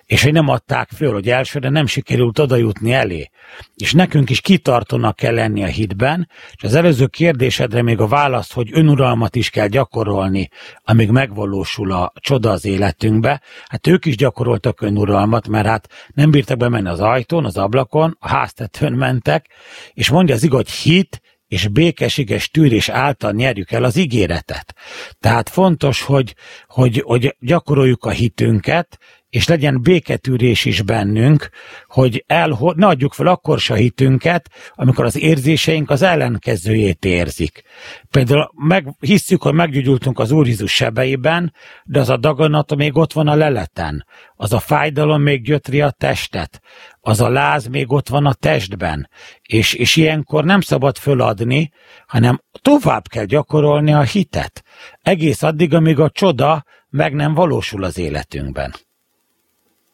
És 0.04 0.22
hogy 0.22 0.32
nem 0.32 0.48
adták 0.48 0.88
föl, 0.88 1.12
hogy 1.12 1.28
elsőre 1.28 1.68
nem 1.68 1.86
sikerült 1.86 2.38
oda 2.38 2.56
jutni 2.56 2.92
elé. 2.92 3.30
És 3.76 3.92
nekünk 3.92 4.30
is 4.30 4.40
kitartónak 4.40 5.16
kell 5.16 5.34
lenni 5.34 5.62
a 5.62 5.66
hitben, 5.66 6.28
és 6.52 6.62
az 6.62 6.74
előző 6.74 7.06
kérdésedre 7.06 7.82
még 7.82 8.00
a 8.00 8.06
válasz, 8.06 8.52
hogy 8.52 8.68
önuralmat 8.72 9.36
is 9.36 9.50
kell 9.50 9.66
gyakorolni, 9.66 10.48
amíg 10.84 11.10
megvalósul 11.10 11.92
a 11.92 12.12
csoda 12.20 12.50
az 12.50 12.64
életünkbe. 12.64 13.42
Hát 13.66 13.86
ők 13.86 14.04
is 14.04 14.16
gyakoroltak 14.16 14.80
önuralmat, 14.80 15.48
mert 15.48 15.66
hát 15.66 15.88
nem 16.14 16.30
bírtak 16.30 16.56
bemenni 16.56 16.88
az 16.88 17.00
ajtón, 17.00 17.44
az 17.44 17.56
ablakon, 17.56 18.16
a 18.18 18.28
háztetőn 18.28 18.92
mentek, 18.92 19.46
és 19.92 20.10
mondja 20.10 20.34
az 20.34 20.42
igaz, 20.42 20.56
hogy 20.56 20.70
hit 20.70 21.20
és 21.50 21.68
békesiges 21.68 22.50
tűrés 22.50 22.88
által 22.88 23.32
nyerjük 23.32 23.70
el 23.70 23.84
az 23.84 23.96
ígéretet. 23.96 24.74
Tehát 25.20 25.48
fontos, 25.48 26.02
hogy, 26.02 26.34
hogy, 26.66 27.02
hogy 27.04 27.36
gyakoroljuk 27.38 28.04
a 28.04 28.10
hitünket, 28.10 28.98
és 29.30 29.48
legyen 29.48 29.82
béketűrés 29.82 30.64
is 30.64 30.82
bennünk, 30.82 31.48
hogy 31.86 32.24
el, 32.26 32.58
ne 32.74 32.86
adjuk 32.86 33.12
fel 33.12 33.26
akkor 33.26 33.58
se 33.58 33.76
hitünket, 33.76 34.50
amikor 34.74 35.04
az 35.04 35.18
érzéseink 35.18 35.90
az 35.90 36.02
ellenkezőjét 36.02 37.04
érzik. 37.04 37.62
Például 38.10 38.50
meg, 38.54 38.94
hisszük, 39.00 39.42
hogy 39.42 39.54
meggyógyultunk 39.54 40.18
az 40.18 40.30
Úr 40.30 40.46
Jézus 40.46 40.74
sebeiben, 40.74 41.54
de 41.84 42.00
az 42.00 42.08
a 42.08 42.16
daganat 42.16 42.76
még 42.76 42.96
ott 42.96 43.12
van 43.12 43.28
a 43.28 43.34
leleten. 43.34 44.06
Az 44.34 44.52
a 44.52 44.58
fájdalom 44.58 45.22
még 45.22 45.42
gyötri 45.42 45.80
a 45.80 45.90
testet. 45.90 46.60
Az 47.00 47.20
a 47.20 47.28
láz 47.28 47.66
még 47.66 47.92
ott 47.92 48.08
van 48.08 48.26
a 48.26 48.34
testben. 48.34 49.08
És, 49.42 49.74
és 49.74 49.96
ilyenkor 49.96 50.44
nem 50.44 50.60
szabad 50.60 50.98
föladni, 50.98 51.72
hanem 52.06 52.40
tovább 52.62 53.08
kell 53.08 53.24
gyakorolni 53.24 53.92
a 53.92 54.02
hitet. 54.02 54.62
Egész 55.02 55.42
addig, 55.42 55.74
amíg 55.74 55.98
a 55.98 56.10
csoda 56.10 56.64
meg 56.88 57.14
nem 57.14 57.34
valósul 57.34 57.84
az 57.84 57.98
életünkben. 57.98 58.74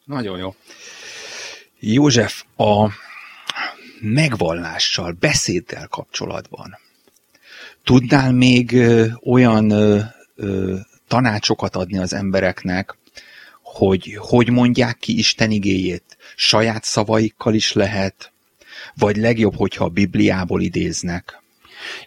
Nagyon 0.07 0.37
jó. 0.37 0.55
József, 1.79 2.43
a 2.57 2.89
megvallással, 4.01 5.11
beszéddel 5.11 5.87
kapcsolatban 5.87 6.77
tudnál 7.87 8.31
még 8.31 8.77
olyan 9.23 9.73
tanácsokat 11.07 11.75
adni 11.75 11.97
az 11.97 12.13
embereknek, 12.13 12.97
hogy 13.61 14.17
hogy 14.19 14.49
mondják 14.49 14.97
ki 14.97 15.17
Isten 15.17 15.51
igéjét? 15.51 16.17
Saját 16.35 16.83
szavaikkal 16.83 17.53
is 17.53 17.73
lehet, 17.73 18.31
vagy 18.93 19.17
legjobb, 19.17 19.55
hogyha 19.55 19.83
a 19.83 19.89
Bibliából 19.89 20.61
idéznek? 20.61 21.41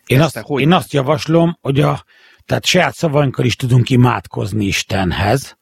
Én 0.07 0.21
azt, 0.21 0.39
hogy... 0.39 0.63
én 0.63 0.73
azt 0.73 0.93
javaslom, 0.93 1.59
hogy 1.61 1.81
a, 1.81 2.05
tehát 2.47 2.65
saját 2.65 2.95
szavainkkal 2.95 3.45
is 3.45 3.57
tudunk 3.57 3.91
imádkozni 3.91 4.65
Istenhez, 4.65 5.57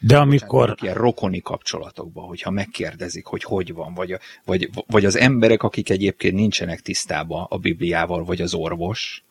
de 0.00 0.18
amikor... 0.18 0.74
Ilyen 0.80 0.94
rokoni 0.94 1.40
kapcsolatokban, 1.40 2.26
hogyha 2.26 2.50
megkérdezik, 2.50 3.24
hogy 3.24 3.42
hogy 3.42 3.72
van, 3.72 3.94
vagy, 3.94 4.18
vagy, 4.44 4.70
vagy 4.86 5.04
az 5.04 5.16
emberek, 5.16 5.62
akik 5.62 5.90
egyébként 5.90 6.34
nincsenek 6.34 6.80
tisztában 6.80 7.46
a 7.48 7.58
Bibliával, 7.58 8.24
vagy 8.24 8.40
az 8.40 8.54
orvos, 8.54 9.24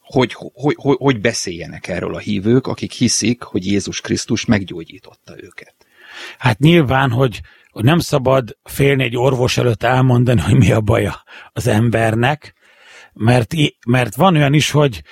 hogy, 0.00 0.32
hogy, 0.32 0.76
hogy, 0.78 0.96
hogy 0.98 1.20
beszéljenek 1.20 1.88
erről 1.88 2.14
a 2.14 2.18
hívők, 2.18 2.66
akik 2.66 2.92
hiszik, 2.92 3.42
hogy 3.42 3.66
Jézus 3.66 4.00
Krisztus 4.00 4.44
meggyógyította 4.44 5.34
őket. 5.42 5.74
Hát 6.38 6.58
nyilván, 6.58 7.10
hogy, 7.10 7.40
hogy 7.70 7.84
nem 7.84 7.98
szabad 7.98 8.58
félni 8.64 9.02
egy 9.02 9.16
orvos 9.16 9.56
előtt 9.56 9.82
elmondani, 9.82 10.40
hogy 10.40 10.56
mi 10.56 10.72
a 10.72 10.80
baja 10.80 11.22
az 11.52 11.66
embernek, 11.66 12.54
mert, 13.12 13.54
mert 13.86 14.14
van 14.14 14.36
olyan 14.36 14.54
is, 14.54 14.70
hogy 14.70 15.02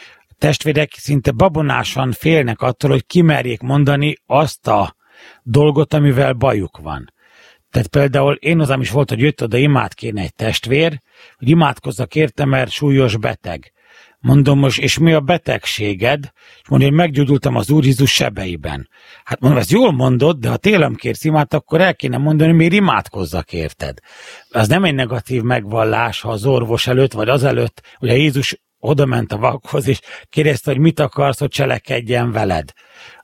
testvérek 0.42 0.92
szinte 0.92 1.30
babonásan 1.30 2.12
félnek 2.12 2.61
attól, 2.61 2.90
hogy 2.90 3.06
kimerjék 3.06 3.61
mondani 3.61 4.14
azt 4.26 4.66
a 4.66 4.96
dolgot, 5.42 5.94
amivel 5.94 6.32
bajuk 6.32 6.78
van. 6.78 7.12
Tehát 7.70 7.87
például 7.87 8.34
én 8.34 8.61
azám 8.61 8.80
is 8.80 8.90
volt, 8.90 9.08
hogy 9.08 9.20
jött 9.20 9.42
oda 9.42 9.56
imádkéne 9.56 10.22
egy 10.22 10.34
testvér, 10.34 11.00
hogy 11.38 11.49
imádkozzak 11.49 12.14
érte, 12.14 12.44
mert 12.44 12.70
súlyos 12.70 13.16
beteg. 13.16 13.72
Mondom 14.18 14.58
most, 14.58 14.80
és 14.80 14.99
mi 14.99 15.12
a 15.12 15.20
betegséged? 15.20 16.32
És 16.62 16.68
mondja, 16.68 16.88
hogy 16.88 16.96
meggyógyultam 16.96 17.56
az 17.56 17.70
Úr 17.70 17.84
Jézus 17.84 18.12
sebeiben. 18.12 18.88
Hát 19.25 19.40
mondom, 19.40 19.61
ezt 19.61 19.70
jól 19.70 19.92
mondod, 19.92 20.38
de 20.38 20.49
ha 20.49 20.56
télem 20.56 20.94
kérsz 20.94 21.25
imát, 21.25 21.54
akkor 21.54 21.80
el 21.80 21.94
kéne 21.94 22.16
mondani, 22.18 22.52
miért 22.52 22.72
imádkozzak 22.72 23.52
érted. 23.52 23.99
Az 24.50 24.68
nem 24.68 24.84
egy 24.84 24.94
negatív 24.94 25.42
megvallás, 25.42 26.20
ha 26.20 26.30
az 26.30 26.44
orvos 26.44 26.87
előtt, 26.87 27.12
vagy 27.12 27.28
az 27.28 27.44
előtt, 27.44 27.82
hogy 27.99 28.08
a 28.08 28.14
Jézus 28.14 28.56
oda 28.84 29.06
ment 29.06 29.32
a 29.32 29.38
vakhoz, 29.38 29.86
és 29.86 30.00
kérdezte, 30.28 30.70
hogy 30.70 30.80
mit 30.80 31.00
akarsz, 31.00 31.38
hogy 31.38 31.48
cselekedjen 31.48 32.32
veled. 32.32 32.72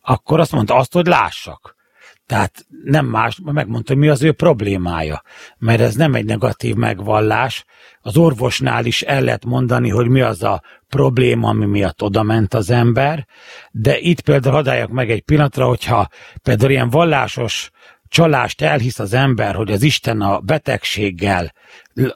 Akkor 0.01 0.41
azt 0.41 0.53
mondta, 0.53 0.75
azt, 0.75 0.93
hogy 0.93 1.07
lássak. 1.07 1.77
Tehát 2.27 2.67
nem 2.85 3.07
más, 3.07 3.41
megmondta, 3.45 3.93
hogy 3.93 4.03
mi 4.03 4.09
az 4.09 4.23
ő 4.23 4.33
problémája, 4.33 5.23
mert 5.59 5.81
ez 5.81 5.95
nem 5.95 6.15
egy 6.15 6.25
negatív 6.25 6.75
megvallás. 6.75 7.65
Az 8.01 8.17
orvosnál 8.17 8.85
is 8.85 9.03
el 9.03 9.23
lehet 9.23 9.45
mondani, 9.45 9.89
hogy 9.89 10.09
mi 10.09 10.21
az 10.21 10.43
a 10.43 10.63
probléma, 10.89 11.49
ami 11.49 11.67
miatt 11.67 12.03
oda 12.03 12.23
ment 12.23 12.55
az 12.55 12.71
ember, 12.71 13.27
de 13.71 13.99
itt 13.99 14.21
például 14.21 14.55
hadáljak 14.55 14.91
meg 14.91 15.11
egy 15.11 15.23
pillanatra, 15.23 15.67
hogyha 15.67 16.09
például 16.43 16.71
ilyen 16.71 16.91
vallásos 16.91 17.71
csalást 18.09 18.63
elhisz 18.63 18.99
az 18.99 19.13
ember, 19.13 19.55
hogy 19.55 19.73
az 19.73 19.83
Isten 19.83 20.21
a 20.21 20.39
betegséggel 20.41 21.53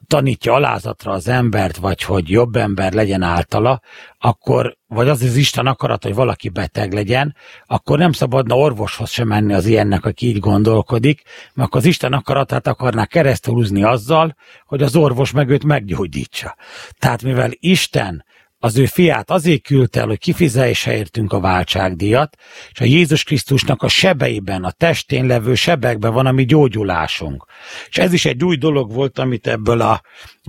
tanítja 0.06 0.52
alázatra 0.52 1.12
az 1.12 1.28
embert, 1.28 1.76
vagy 1.76 2.02
hogy 2.02 2.30
jobb 2.30 2.56
ember 2.56 2.92
legyen 2.92 3.22
általa, 3.22 3.80
akkor, 4.18 4.76
vagy 4.86 5.08
az 5.08 5.22
az 5.22 5.36
Isten 5.36 5.66
akarat, 5.66 6.02
hogy 6.02 6.14
valaki 6.14 6.48
beteg 6.48 6.92
legyen, 6.92 7.36
akkor 7.66 7.98
nem 7.98 8.12
szabadna 8.12 8.56
orvoshoz 8.56 9.10
sem 9.10 9.28
menni 9.28 9.52
az 9.52 9.66
ilyennek, 9.66 10.04
aki 10.04 10.26
így 10.26 10.38
gondolkodik, 10.38 11.22
mert 11.54 11.68
akkor 11.68 11.80
az 11.80 11.86
Isten 11.86 12.12
akaratát 12.12 12.66
akarná 12.66 13.04
keresztülúzni 13.04 13.82
azzal, 13.82 14.36
hogy 14.66 14.82
az 14.82 14.96
orvos 14.96 15.30
meg 15.30 15.48
őt 15.48 15.64
meggyógyítsa. 15.64 16.56
Tehát 16.98 17.22
mivel 17.22 17.50
Isten 17.58 18.24
az 18.64 18.76
ő 18.76 18.86
fiát 18.86 19.30
azért 19.30 19.62
küldte 19.62 20.00
el, 20.00 20.06
hogy 20.06 20.18
kifizesse 20.18 20.96
értünk 20.96 21.32
a 21.32 21.40
váltságdíjat, 21.40 22.36
és 22.72 22.80
a 22.80 22.84
Jézus 22.84 23.24
Krisztusnak 23.24 23.82
a 23.82 23.88
sebeiben, 23.88 24.64
a 24.64 24.70
testén 24.70 25.26
levő 25.26 25.54
sebekben 25.54 26.12
van 26.12 26.26
a 26.26 26.32
mi 26.32 26.44
gyógyulásunk. 26.44 27.44
És 27.88 27.98
ez 27.98 28.12
is 28.12 28.24
egy 28.24 28.44
új 28.44 28.56
dolog 28.56 28.92
volt, 28.92 29.18
amit 29.18 29.46
ebből 29.46 29.80
a 29.80 30.00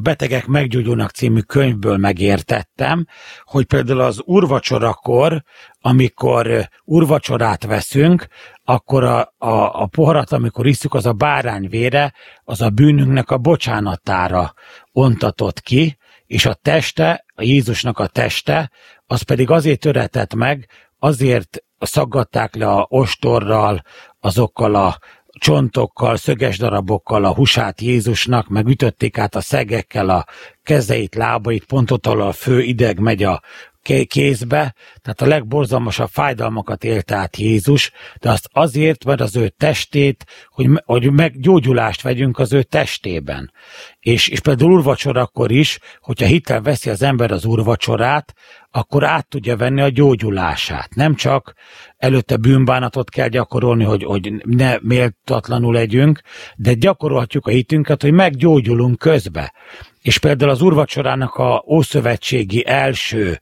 Betegek 0.01 0.46
meggyógyulnak 0.46 1.10
című 1.10 1.39
könyvből 1.39 1.98
megértettem, 1.98 3.05
hogy 3.43 3.65
például 3.65 4.01
az 4.01 4.22
urvacsorakor, 4.25 5.43
amikor 5.79 6.70
urvacsorát 6.84 7.65
veszünk, 7.65 8.27
akkor 8.63 9.03
a, 9.03 9.34
a, 9.38 9.82
a 9.82 9.86
poharat, 9.86 10.32
amikor 10.32 10.67
iszuk, 10.67 10.93
az 10.93 11.05
a 11.05 11.13
bárány 11.13 11.70
vére, 11.70 12.13
az 12.43 12.62
a 12.62 12.70
bűnünknek 12.70 13.32
a 13.32 13.38
bocsánatára 13.38 14.53
ontatott 14.91 15.60
ki, 15.60 15.98
és 16.25 16.46
a 16.46 16.53
teste, 16.53 17.25
a 17.36 17.44
Jézusnak 17.44 18.00
a 18.00 18.08
teste, 18.08 18.72
az 19.06 19.22
pedig 19.22 19.50
azért 19.50 19.80
töretett 19.80 20.34
meg, 20.34 20.70
azért 21.00 21.63
szaggatták 21.80 22.56
le 22.56 22.68
a 22.68 22.86
ostorral, 22.89 23.82
azokkal 24.20 24.75
a 24.75 24.98
csontokkal, 25.39 26.15
szöges 26.15 26.58
darabokkal 26.58 27.25
a 27.25 27.34
husát 27.34 27.82
Jézusnak, 27.82 28.48
meg 28.48 28.68
ütötték 28.68 29.18
át 29.18 29.36
a 29.36 29.42
szegekkel 29.42 30.10
a 30.10 30.25
kezeit, 30.63 31.15
lábait, 31.15 31.65
pontot 31.65 32.06
a 32.06 32.32
fő 32.32 32.62
ideg 32.62 33.00
megy 33.00 33.24
a 33.24 33.42
kézbe, 34.08 34.75
tehát 35.02 35.22
a 35.22 35.25
legborzalmasabb 35.25 36.10
fájdalmakat 36.10 36.84
élte 36.84 37.16
át 37.16 37.38
Jézus, 37.38 37.92
de 38.20 38.30
azt 38.30 38.50
azért, 38.52 39.06
mert 39.06 39.22
az 39.22 39.36
ő 39.36 39.50
testét, 39.50 40.26
hogy, 40.50 40.69
hogy 40.86 41.12
meggyógyulást 41.12 42.02
vegyünk 42.02 42.39
az 42.39 42.54
ő 42.54 42.63
testében. 42.63 43.52
És, 44.00 44.28
és 44.28 44.39
például 44.39 44.72
úrvacsorakor 44.72 45.52
is, 45.52 45.80
hogyha 46.02 46.26
hitel 46.26 46.62
veszi 46.62 46.89
az 46.89 47.02
ember 47.02 47.32
az 47.32 47.46
úrvacsorát, 47.46 48.34
akkor 48.75 49.03
át 49.03 49.27
tudja 49.27 49.57
venni 49.57 49.81
a 49.81 49.89
gyógyulását. 49.89 50.95
Nem 50.95 51.15
csak 51.15 51.53
előtte 51.97 52.38
bűnbánatot 52.38 53.09
kell 53.09 53.27
gyakorolni, 53.27 53.83
hogy, 53.83 54.03
hogy 54.03 54.33
ne 54.45 54.77
méltatlanul 54.81 55.73
legyünk, 55.73 56.21
de 56.55 56.73
gyakorolhatjuk 56.73 57.47
a 57.47 57.49
hitünket, 57.49 58.01
hogy 58.01 58.12
meggyógyulunk 58.12 58.97
közbe. 58.97 59.53
És 60.01 60.19
például 60.19 60.51
az 60.51 60.62
urvacsorának 60.62 61.36
a 61.36 61.63
ószövetségi 61.67 62.67
első 62.67 63.39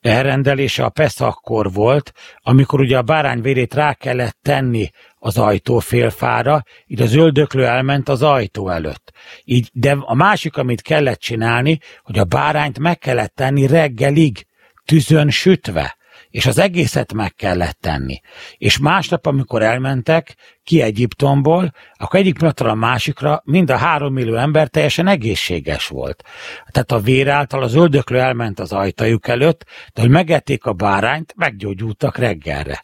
elrendelése 0.00 0.84
a 0.84 0.88
Peszakkor 0.88 1.72
volt, 1.72 2.12
amikor 2.42 2.80
ugye 2.80 2.98
a 2.98 3.02
bárány 3.02 3.40
vérét 3.40 3.74
rá 3.74 3.94
kellett 3.94 4.38
tenni 4.42 4.90
az 5.14 5.38
ajtó 5.38 5.78
félfára, 5.78 6.62
így 6.86 7.00
az 7.00 7.14
öldöklő 7.14 7.64
elment 7.64 8.08
az 8.08 8.22
ajtó 8.22 8.68
előtt. 8.68 9.12
Így, 9.44 9.70
de 9.72 9.96
a 10.00 10.14
másik, 10.14 10.56
amit 10.56 10.82
kellett 10.82 11.18
csinálni, 11.18 11.78
hogy 12.02 12.18
a 12.18 12.24
bárányt 12.24 12.78
meg 12.78 12.98
kellett 12.98 13.34
tenni 13.34 13.66
reggelig, 13.66 14.46
tűzön 14.84 15.30
sütve 15.30 15.96
és 16.34 16.46
az 16.46 16.58
egészet 16.58 17.12
meg 17.12 17.34
kellett 17.34 17.78
tenni. 17.80 18.20
És 18.56 18.78
másnap, 18.78 19.26
amikor 19.26 19.62
elmentek 19.62 20.36
ki 20.64 20.82
Egyiptomból, 20.82 21.72
akkor 21.94 22.20
egyik 22.20 22.34
pillanatra 22.34 22.70
a 22.70 22.74
másikra 22.74 23.42
mind 23.44 23.70
a 23.70 23.76
három 23.76 24.12
millió 24.12 24.34
ember 24.34 24.68
teljesen 24.68 25.06
egészséges 25.06 25.86
volt. 25.86 26.22
Tehát 26.70 26.92
a 26.92 27.00
vér 27.00 27.28
által 27.28 27.62
az 27.62 27.74
öldöklő 27.74 28.18
elment 28.18 28.60
az 28.60 28.72
ajtajuk 28.72 29.28
előtt, 29.28 29.64
de 29.92 30.00
hogy 30.00 30.10
megették 30.10 30.64
a 30.64 30.72
bárányt, 30.72 31.34
meggyógyultak 31.36 32.18
reggelre. 32.18 32.82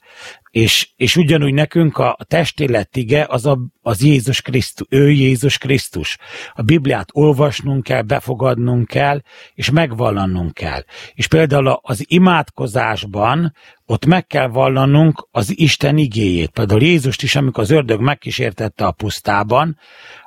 És, 0.50 0.90
és 0.96 1.16
ugyanúgy 1.16 1.54
nekünk 1.54 1.98
a 1.98 2.16
testélet 2.28 2.96
ige 2.96 3.26
az, 3.28 3.46
a, 3.46 3.58
az 3.82 4.02
Jézus 4.02 4.42
Krisztus, 4.42 4.86
ő 4.90 5.10
Jézus 5.10 5.58
Krisztus. 5.58 6.18
A 6.52 6.62
Bibliát 6.62 7.08
olvasnunk 7.12 7.82
kell, 7.82 8.02
befogadnunk 8.02 8.86
kell, 8.86 9.20
és 9.54 9.70
megvallanunk 9.70 10.54
kell. 10.54 10.84
És 11.14 11.26
például 11.26 11.80
az 11.82 12.04
imádkozásban 12.08 13.52
ott 13.86 14.06
meg 14.06 14.26
kell 14.26 14.48
vallanunk 14.48 15.28
az 15.30 15.58
Isten 15.58 15.96
igéjét. 15.96 16.50
Például 16.50 16.82
Jézust 16.82 17.22
is, 17.22 17.36
amikor 17.36 17.62
az 17.62 17.70
ördög 17.70 18.00
megkísértette 18.00 18.86
a 18.86 18.92
pusztában, 18.92 19.78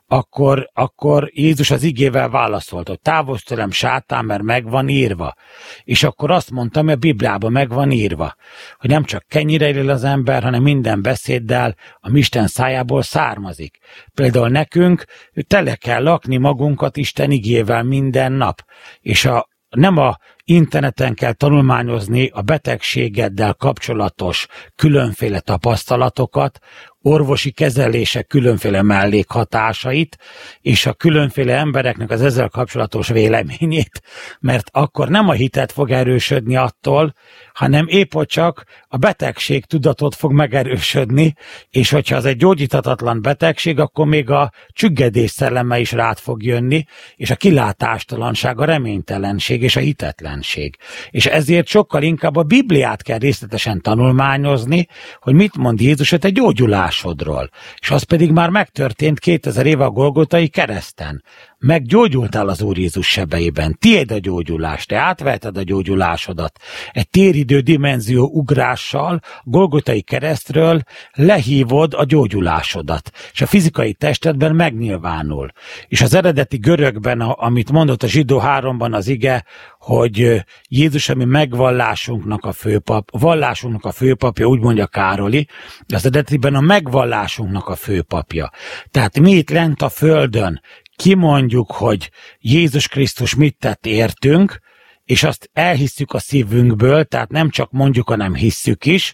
akkor, 0.07 0.69
akkor 0.73 1.29
Jézus 1.33 1.71
az 1.71 1.83
igével 1.83 2.29
válaszolt, 2.29 2.87
hogy 2.87 2.99
távozz 2.99 3.41
tőlem 3.41 3.71
sátán, 3.71 4.25
mert 4.25 4.41
meg 4.41 4.69
van 4.69 4.89
írva. 4.89 5.33
És 5.83 6.03
akkor 6.03 6.31
azt 6.31 6.51
mondtam, 6.51 6.83
hogy 6.85 6.93
a 6.93 6.97
Bibliában 6.97 7.51
meg 7.51 7.69
van 7.69 7.91
írva, 7.91 8.35
hogy 8.77 8.89
nem 8.89 9.03
csak 9.03 9.25
kenyire 9.27 9.69
él 9.69 9.89
az 9.89 10.03
ember, 10.03 10.43
hanem 10.43 10.61
minden 10.61 11.01
beszéddel 11.01 11.75
a 11.99 12.09
Isten 12.17 12.47
szájából 12.47 13.01
származik. 13.01 13.77
Például 14.13 14.49
nekünk 14.49 15.05
tele 15.47 15.75
kell 15.75 16.03
lakni 16.03 16.37
magunkat 16.37 16.97
Isten 16.97 17.31
igével 17.31 17.83
minden 17.83 18.31
nap. 18.31 18.61
És 18.99 19.25
a, 19.25 19.47
nem 19.69 19.97
a 19.97 20.17
interneten 20.43 21.13
kell 21.13 21.33
tanulmányozni 21.33 22.29
a 22.33 22.41
betegségeddel 22.41 23.53
kapcsolatos 23.53 24.47
különféle 24.75 25.39
tapasztalatokat, 25.39 26.59
orvosi 27.05 27.51
kezelések 27.51 28.27
különféle 28.27 28.81
mellékhatásait, 28.81 30.17
és 30.61 30.85
a 30.85 30.93
különféle 30.93 31.55
embereknek 31.57 32.09
az 32.09 32.21
ezzel 32.21 32.49
kapcsolatos 32.49 33.07
véleményét, 33.07 34.01
mert 34.39 34.69
akkor 34.71 35.09
nem 35.09 35.29
a 35.29 35.33
hitet 35.33 35.71
fog 35.71 35.91
erősödni 35.91 36.55
attól, 36.55 37.13
hanem 37.53 37.85
épp 37.87 38.21
csak 38.25 38.63
a 38.87 38.97
betegség 38.97 39.65
tudatot 39.65 40.15
fog 40.15 40.31
megerősödni, 40.31 41.33
és 41.69 41.89
hogyha 41.89 42.15
az 42.15 42.25
egy 42.25 42.37
gyógyíthatatlan 42.37 43.21
betegség, 43.21 43.79
akkor 43.79 44.05
még 44.05 44.29
a 44.29 44.51
csüggedés 44.67 45.31
szelleme 45.31 45.79
is 45.79 45.91
rád 45.91 46.17
fog 46.17 46.43
jönni, 46.43 46.85
és 47.15 47.29
a 47.29 47.35
kilátástalanság, 47.35 48.59
a 48.59 48.65
reménytelenség 48.65 49.61
és 49.61 49.75
a 49.75 49.79
hitetlenség. 50.33 50.77
És 51.09 51.25
ezért 51.25 51.67
sokkal 51.67 52.03
inkább 52.03 52.35
a 52.35 52.43
Bibliát 52.43 53.01
kell 53.01 53.17
részletesen 53.17 53.81
tanulmányozni, 53.81 54.87
hogy 55.19 55.33
mit 55.33 55.57
mond 55.57 55.81
Jézus 55.81 56.11
a 56.11 56.17
te 56.17 56.29
gyógyulásodról. 56.29 57.49
És 57.79 57.91
az 57.91 58.03
pedig 58.03 58.31
már 58.31 58.49
megtörtént 58.49 59.19
2000 59.19 59.65
éve 59.65 59.83
a 59.83 59.89
Golgotai 59.89 60.47
kereszten 60.47 61.23
meggyógyultál 61.63 62.47
az 62.47 62.61
Úr 62.61 62.77
Jézus 62.77 63.07
sebeiben. 63.07 63.77
Tiéd 63.79 64.11
a 64.11 64.19
gyógyulás, 64.19 64.85
te 64.85 64.97
átvetted 64.97 65.57
a 65.57 65.63
gyógyulásodat. 65.63 66.59
Egy 66.91 67.09
téridő 67.09 67.59
dimenzió 67.59 68.29
ugrással, 68.33 69.19
Golgotai 69.43 70.01
keresztről 70.01 70.81
lehívod 71.13 71.93
a 71.93 72.03
gyógyulásodat, 72.03 73.11
és 73.33 73.41
a 73.41 73.45
fizikai 73.45 73.93
testedben 73.93 74.55
megnyilvánul. 74.55 75.51
És 75.87 76.01
az 76.01 76.13
eredeti 76.13 76.57
görögben, 76.57 77.21
amit 77.21 77.71
mondott 77.71 78.03
a 78.03 78.07
zsidó 78.07 78.37
háromban 78.37 78.93
az 78.93 79.07
ige, 79.07 79.45
hogy 79.79 80.43
Jézus, 80.67 81.09
ami 81.09 81.25
megvallásunknak 81.25 82.45
a 82.45 82.51
főpap, 82.51 83.09
vallásunknak 83.19 83.85
a 83.85 83.91
főpapja, 83.91 84.45
úgy 84.45 84.59
mondja 84.59 84.87
Károli, 84.87 85.47
az 85.93 86.05
eredetiben 86.05 86.55
a 86.55 86.61
megvallásunknak 86.61 87.67
a 87.67 87.75
főpapja. 87.75 88.51
Tehát 88.91 89.19
mi 89.19 89.31
itt 89.31 89.49
lent 89.49 89.81
a 89.81 89.89
földön 89.89 90.61
kimondjuk, 91.03 91.71
hogy 91.71 92.11
Jézus 92.39 92.87
Krisztus 92.87 93.35
mit 93.35 93.57
tett 93.57 93.85
értünk, 93.85 94.59
és 95.03 95.23
azt 95.23 95.49
elhisszük 95.53 96.13
a 96.13 96.19
szívünkből, 96.19 97.03
tehát 97.03 97.31
nem 97.31 97.49
csak 97.49 97.71
mondjuk, 97.71 98.09
hanem 98.09 98.35
hisszük 98.35 98.85
is, 98.85 99.13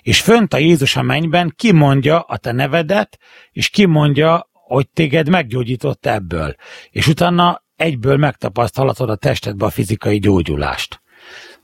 és 0.00 0.20
fönt 0.20 0.54
a 0.54 0.58
Jézus 0.58 0.96
a 0.96 1.02
mennyben 1.02 1.52
kimondja 1.56 2.20
a 2.20 2.36
te 2.36 2.52
nevedet, 2.52 3.18
és 3.50 3.68
kimondja, 3.68 4.50
hogy 4.52 4.88
téged 4.88 5.28
meggyógyított 5.28 6.06
ebből. 6.06 6.54
És 6.90 7.06
utána 7.06 7.62
egyből 7.76 8.16
megtapasztalhatod 8.16 9.10
a 9.10 9.16
testedbe 9.16 9.64
a 9.64 9.70
fizikai 9.70 10.18
gyógyulást. 10.18 11.00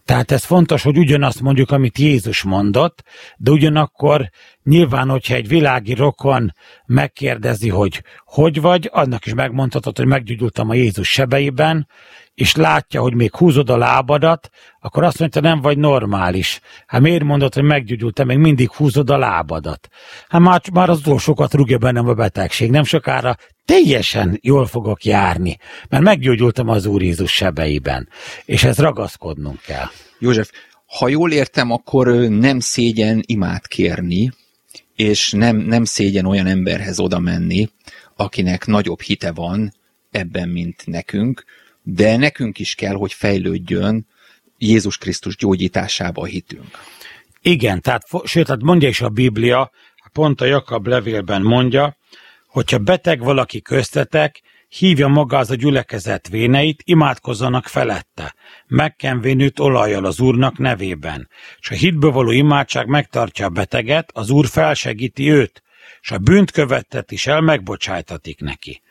Tehát 0.05 0.31
ez 0.31 0.45
fontos, 0.45 0.83
hogy 0.83 0.99
ugyanazt 0.99 1.41
mondjuk, 1.41 1.71
amit 1.71 1.99
Jézus 1.99 2.43
mondott, 2.43 3.03
de 3.37 3.51
ugyanakkor 3.51 4.31
nyilván, 4.64 5.09
hogyha 5.09 5.35
egy 5.35 5.48
világi 5.48 5.94
rokon 5.94 6.55
megkérdezi, 6.87 7.68
hogy 7.68 8.03
hogy 8.24 8.61
vagy, 8.61 8.90
annak 8.92 9.27
is 9.27 9.35
megmondhatod, 9.35 9.96
hogy 9.96 10.07
meggyógyultam 10.07 10.70
a 10.70 10.74
Jézus 10.74 11.09
sebeiben, 11.09 11.88
és 12.35 12.55
látja, 12.55 13.00
hogy 13.00 13.14
még 13.14 13.37
húzod 13.37 13.70
a 13.70 13.77
lábadat, 13.77 14.50
akkor 14.81 15.03
azt 15.05 15.18
mondja, 15.18 15.40
nem 15.40 15.61
vagy 15.61 15.79
normális. 15.79 16.61
Hát 16.87 17.00
miért 17.00 17.24
mondod, 17.24 17.55
hogy 17.55 17.62
meggyógyultam, 17.62 18.27
még 18.27 18.38
mindig 18.38 18.70
húzod 18.70 19.11
a 19.11 19.16
lábadat? 19.16 19.88
Hát 20.29 20.40
már, 20.40 20.62
már 20.72 20.88
az 20.88 20.98
utolsókat 20.98 21.55
rúgja 21.55 21.79
bennem 21.79 22.09
a 22.09 22.14
betegség, 22.14 22.70
nem 22.70 22.85
sokára 22.85 23.37
teljesen 23.64 24.38
jól 24.42 24.66
fogok 24.66 25.05
járni, 25.05 25.57
mert 25.88 26.03
meggyógyultam 26.03 26.68
az 26.68 26.87
Úr 26.87 27.03
Jézus 27.03 27.33
sebeiben, 27.33 28.09
és 28.44 28.64
ez 28.64 28.79
ragaszkodnunk 28.79 29.61
kell. 29.61 29.87
József, 30.18 30.50
ha 30.98 31.09
jól 31.09 31.33
értem, 31.33 31.70
akkor 31.70 32.07
nem 32.29 32.61
szégyen 32.61 33.22
imát 33.27 33.66
kérni, 33.66 34.31
és 34.96 35.30
nem, 35.30 35.57
nem 35.57 35.85
szégyen 35.85 36.26
olyan 36.26 36.46
emberhez 36.46 37.00
oda 37.00 37.18
menni, 37.18 37.68
akinek 38.16 38.66
nagyobb 38.66 39.00
hite 39.00 39.33
van 39.33 39.72
ebben, 40.11 40.48
mint 40.48 40.83
nekünk, 40.87 41.44
de 41.83 42.16
nekünk 42.16 42.59
is 42.59 42.74
kell, 42.74 42.94
hogy 42.94 43.12
fejlődjön 43.12 44.07
Jézus 44.59 44.98
Krisztus 44.98 45.37
gyógyításába 45.37 46.22
a 46.22 46.24
hitünk. 46.24 46.66
Igen, 47.42 47.80
tehát, 47.80 48.02
sőt, 48.24 48.46
tehát 48.46 48.62
mondja 48.62 48.88
is 48.88 49.00
a 49.00 49.09
Biblia, 49.09 49.70
pont 50.12 50.40
a 50.40 50.44
Jakab 50.44 50.87
levélben 50.87 51.42
mondja, 51.42 51.96
hogyha 52.46 52.78
beteg 52.78 53.20
valaki 53.20 53.62
köztetek, 53.62 54.40
hívja 54.79 55.09
maga 55.09 55.39
az 55.39 55.51
a 55.51 55.55
gyülekezet 55.55 56.29
véneit, 56.29 56.83
imádkozzanak 56.85 57.67
felette, 57.67 58.35
megkenvén 58.67 59.41
őt 59.41 59.61
olajjal 59.61 60.05
az 60.05 60.21
Úrnak 60.21 60.59
nevében, 60.59 61.29
és 61.59 61.71
a 61.71 61.75
hitből 61.75 62.11
való 62.11 62.31
imádság 62.31 62.87
megtartja 62.87 63.47
a 63.47 63.49
beteget, 63.49 64.11
az 64.13 64.31
Úr 64.31 64.47
felsegíti 64.47 65.31
őt, 65.31 65.63
és 66.01 66.11
a 66.11 66.19
bűnt 66.19 66.51
követtet 66.51 67.11
is 67.13 67.27
el 67.27 67.41
megbocsájtatik 67.41 68.41
neki. 68.41 68.83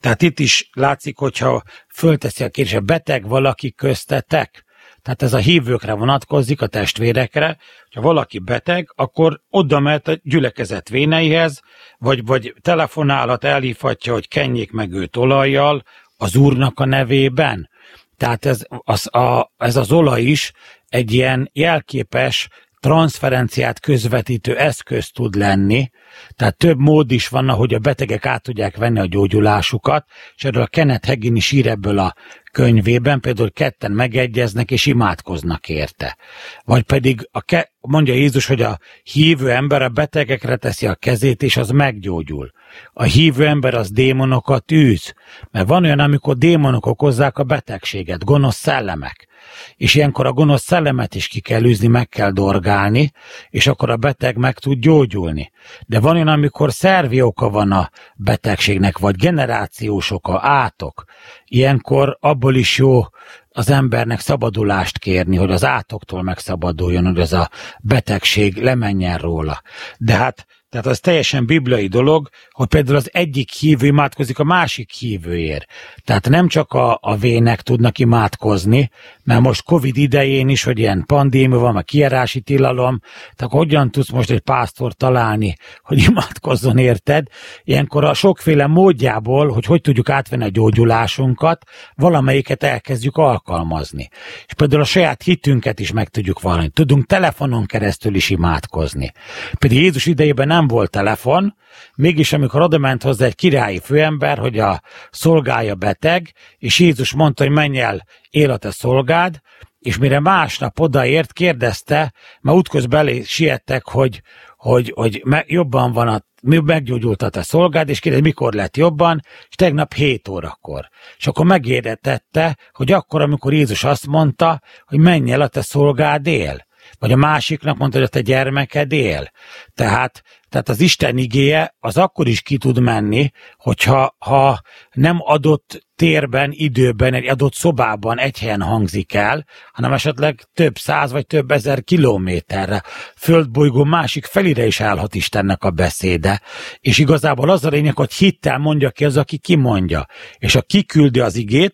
Tehát 0.00 0.22
itt 0.22 0.38
is 0.38 0.70
látszik, 0.72 1.16
hogyha 1.16 1.62
fölteszi 1.88 2.44
a 2.44 2.48
kérdés, 2.48 2.80
beteg 2.80 3.28
valaki 3.28 3.72
köztetek, 3.72 4.64
tehát 5.06 5.22
ez 5.22 5.32
a 5.32 5.38
hívőkre 5.38 5.92
vonatkozik, 5.92 6.62
a 6.62 6.66
testvérekre, 6.66 7.56
ha 7.94 8.00
valaki 8.00 8.38
beteg, 8.38 8.92
akkor 8.94 9.40
oda 9.50 9.80
mehet 9.80 10.08
a 10.08 10.18
gyülekezet 10.22 10.88
véneihez, 10.88 11.60
vagy, 11.98 12.24
vagy 12.24 12.54
telefonálhat, 12.60 13.44
elhívhatja, 13.44 14.12
hogy 14.12 14.28
kenjék 14.28 14.72
meg 14.72 14.92
őt 14.92 15.16
olajjal 15.16 15.82
az 16.16 16.36
úrnak 16.36 16.80
a 16.80 16.84
nevében. 16.84 17.68
Tehát 18.16 18.44
ez 18.44 18.62
az, 18.68 19.14
a, 19.14 19.52
ez 19.56 19.76
az 19.76 19.92
olaj 19.92 20.22
is 20.22 20.52
egy 20.88 21.12
ilyen 21.12 21.50
jelképes 21.52 22.48
transferenciát 22.86 23.80
közvetítő 23.80 24.56
eszköz 24.56 25.10
tud 25.10 25.34
lenni, 25.34 25.90
tehát 26.36 26.56
több 26.56 26.78
mód 26.78 27.10
is 27.10 27.28
van, 27.28 27.48
ahogy 27.48 27.74
a 27.74 27.78
betegek 27.78 28.26
át 28.26 28.42
tudják 28.42 28.76
venni 28.76 28.98
a 28.98 29.06
gyógyulásukat, 29.06 30.04
és 30.36 30.44
erről 30.44 30.62
a 30.62 30.66
Kenneth 30.66 31.08
Hagin 31.08 31.36
is 31.36 31.52
ír 31.52 31.66
ebből 31.66 31.98
a 31.98 32.14
könyvében, 32.52 33.20
például 33.20 33.52
ketten 33.52 33.92
megegyeznek 33.92 34.70
és 34.70 34.86
imádkoznak 34.86 35.68
érte. 35.68 36.16
Vagy 36.64 36.82
pedig 36.82 37.28
a 37.32 37.40
ke- 37.40 37.72
mondja 37.80 38.14
Jézus, 38.14 38.46
hogy 38.46 38.62
a 38.62 38.78
hívő 39.02 39.50
ember 39.50 39.82
a 39.82 39.88
betegekre 39.88 40.56
teszi 40.56 40.86
a 40.86 40.94
kezét, 40.94 41.42
és 41.42 41.56
az 41.56 41.70
meggyógyul. 41.70 42.50
A 42.92 43.02
hívő 43.02 43.46
ember 43.46 43.74
az 43.74 43.90
démonokat 43.90 44.72
űz, 44.72 45.14
mert 45.50 45.68
van 45.68 45.84
olyan, 45.84 45.98
amikor 45.98 46.36
démonok 46.36 46.86
okozzák 46.86 47.38
a 47.38 47.44
betegséget, 47.44 48.24
gonosz 48.24 48.56
szellemek 48.56 49.26
és 49.76 49.94
ilyenkor 49.94 50.26
a 50.26 50.32
gonosz 50.32 50.62
szellemet 50.62 51.14
is 51.14 51.28
ki 51.28 51.40
kell 51.40 51.64
űzni, 51.64 51.86
meg 51.86 52.08
kell 52.08 52.30
dorgálni, 52.30 53.12
és 53.50 53.66
akkor 53.66 53.90
a 53.90 53.96
beteg 53.96 54.36
meg 54.36 54.58
tud 54.58 54.78
gyógyulni. 54.78 55.50
De 55.86 56.00
van 56.00 56.14
olyan, 56.14 56.28
amikor 56.28 56.72
szervi 56.72 57.20
oka 57.20 57.50
van 57.50 57.72
a 57.72 57.90
betegségnek, 58.16 58.98
vagy 58.98 59.16
generációs 59.16 60.10
oka, 60.10 60.40
átok. 60.42 61.04
Ilyenkor 61.44 62.16
abból 62.20 62.54
is 62.54 62.78
jó 62.78 63.02
az 63.48 63.70
embernek 63.70 64.20
szabadulást 64.20 64.98
kérni, 64.98 65.36
hogy 65.36 65.50
az 65.50 65.64
átoktól 65.64 66.22
megszabaduljon, 66.22 67.04
hogy 67.04 67.18
ez 67.18 67.32
a 67.32 67.50
betegség 67.80 68.56
lemenjen 68.62 69.18
róla. 69.18 69.62
De 69.98 70.14
hát 70.14 70.46
tehát 70.68 70.86
az 70.86 71.00
teljesen 71.00 71.46
bibliai 71.46 71.86
dolog, 71.86 72.28
hogy 72.50 72.66
például 72.68 72.96
az 72.96 73.10
egyik 73.12 73.50
hívő 73.50 73.86
imádkozik 73.86 74.38
a 74.38 74.44
másik 74.44 74.90
hívőért. 74.90 75.66
Tehát 76.04 76.28
nem 76.28 76.48
csak 76.48 76.72
a, 76.72 76.98
a 77.02 77.16
vének 77.16 77.62
tudnak 77.62 77.98
imádkozni, 77.98 78.90
mert 79.24 79.40
most 79.40 79.62
Covid 79.62 79.96
idején 79.96 80.48
is, 80.48 80.62
hogy 80.62 80.78
ilyen 80.78 81.04
pandémia 81.06 81.58
van, 81.58 81.76
a 81.76 81.82
kiárási 81.82 82.40
tilalom, 82.40 83.00
tehát 83.34 83.52
hogyan 83.52 83.90
tudsz 83.90 84.10
most 84.10 84.30
egy 84.30 84.40
pásztor 84.40 84.92
találni, 84.92 85.54
hogy 85.82 86.02
imádkozzon 86.08 86.78
érted? 86.78 87.26
Ilyenkor 87.64 88.04
a 88.04 88.14
sokféle 88.14 88.66
módjából, 88.66 89.48
hogy 89.48 89.64
hogy 89.64 89.80
tudjuk 89.80 90.08
átvenni 90.08 90.44
a 90.44 90.48
gyógyulásunkat, 90.48 91.64
valamelyiket 91.94 92.62
elkezdjük 92.62 93.16
alkalmazni. 93.16 94.08
És 94.46 94.54
például 94.54 94.82
a 94.82 94.84
saját 94.84 95.22
hitünket 95.22 95.80
is 95.80 95.92
meg 95.92 96.08
tudjuk 96.08 96.40
valani. 96.40 96.68
Tudunk 96.68 97.06
telefonon 97.06 97.66
keresztül 97.66 98.14
is 98.14 98.30
imádkozni. 98.30 99.12
Például 99.58 99.82
Jézus 99.82 100.06
idejében 100.06 100.50
nem 100.56 100.66
volt 100.66 100.90
telefon, 100.90 101.56
mégis 101.94 102.32
amikor 102.32 102.60
odament 102.60 103.02
hozzá 103.02 103.26
egy 103.26 103.34
királyi 103.34 103.78
főember, 103.78 104.38
hogy 104.38 104.58
a 104.58 104.80
szolgája 105.10 105.74
beteg, 105.74 106.32
és 106.58 106.78
Jézus 106.78 107.14
mondta, 107.14 107.44
hogy 107.44 107.52
menj 107.52 107.80
el, 107.80 108.06
él 108.30 108.50
a 108.50 108.56
te 108.56 108.70
szolgád, 108.70 109.40
és 109.78 109.98
mire 109.98 110.20
másnap 110.20 110.80
odaért, 110.80 111.32
kérdezte, 111.32 112.12
mert 112.40 112.56
útközben 112.56 113.00
elé 113.00 113.22
siettek, 113.22 113.84
hogy, 113.84 114.22
hogy, 114.56 114.92
hogy 114.94 115.22
jobban 115.46 115.92
van 115.92 116.08
a 116.08 116.20
meggyógyult 116.42 117.22
a 117.22 117.28
te 117.28 117.42
szolgád, 117.42 117.88
és 117.88 118.00
kérdez, 118.00 118.20
mikor 118.20 118.52
lett 118.52 118.76
jobban, 118.76 119.20
és 119.48 119.54
tegnap 119.54 119.94
7 119.94 120.28
órakor. 120.28 120.88
És 121.16 121.26
akkor 121.26 121.46
megérdetette, 121.46 122.56
hogy 122.72 122.92
akkor, 122.92 123.20
amikor 123.20 123.52
Jézus 123.52 123.84
azt 123.84 124.06
mondta, 124.06 124.60
hogy 124.84 124.98
menj 124.98 125.32
el 125.32 125.40
a 125.40 125.48
te 125.48 125.60
szolgád 125.60 126.26
él. 126.26 126.66
Vagy 126.98 127.12
a 127.12 127.16
másiknak 127.16 127.78
mondta, 127.78 127.98
hogy 127.98 128.06
a 128.06 128.10
te 128.10 128.20
gyermeked 128.20 128.92
él. 128.92 129.30
Tehát 129.74 130.22
tehát 130.48 130.68
az 130.68 130.80
Isten 130.80 131.18
igéje 131.18 131.74
az 131.80 131.96
akkor 131.96 132.28
is 132.28 132.42
ki 132.42 132.56
tud 132.56 132.80
menni, 132.80 133.30
hogyha 133.56 134.16
ha 134.18 134.60
nem 134.92 135.16
adott 135.20 135.86
térben, 135.96 136.50
időben, 136.52 137.14
egy 137.14 137.28
adott 137.28 137.54
szobában 137.54 138.18
egy 138.18 138.38
helyen 138.38 138.62
hangzik 138.62 139.14
el, 139.14 139.44
hanem 139.72 139.92
esetleg 139.92 140.40
több 140.52 140.78
száz 140.78 141.12
vagy 141.12 141.26
több 141.26 141.50
ezer 141.50 141.84
kilométerre, 141.84 142.82
földbolygó 143.16 143.84
másik 143.84 144.24
felire 144.24 144.66
is 144.66 144.80
állhat 144.80 145.14
Istennek 145.14 145.64
a 145.64 145.70
beszéde. 145.70 146.40
És 146.80 146.98
igazából 146.98 147.50
az 147.50 147.64
a 147.64 147.68
lényeg, 147.68 147.96
hogy 147.96 148.12
hittel 148.12 148.58
mondja 148.58 148.90
ki 148.90 149.04
az, 149.04 149.16
aki 149.16 149.38
kimondja. 149.38 150.06
És 150.38 150.54
a 150.54 150.62
kiküldi 150.62 151.20
az 151.20 151.36
igét, 151.36 151.72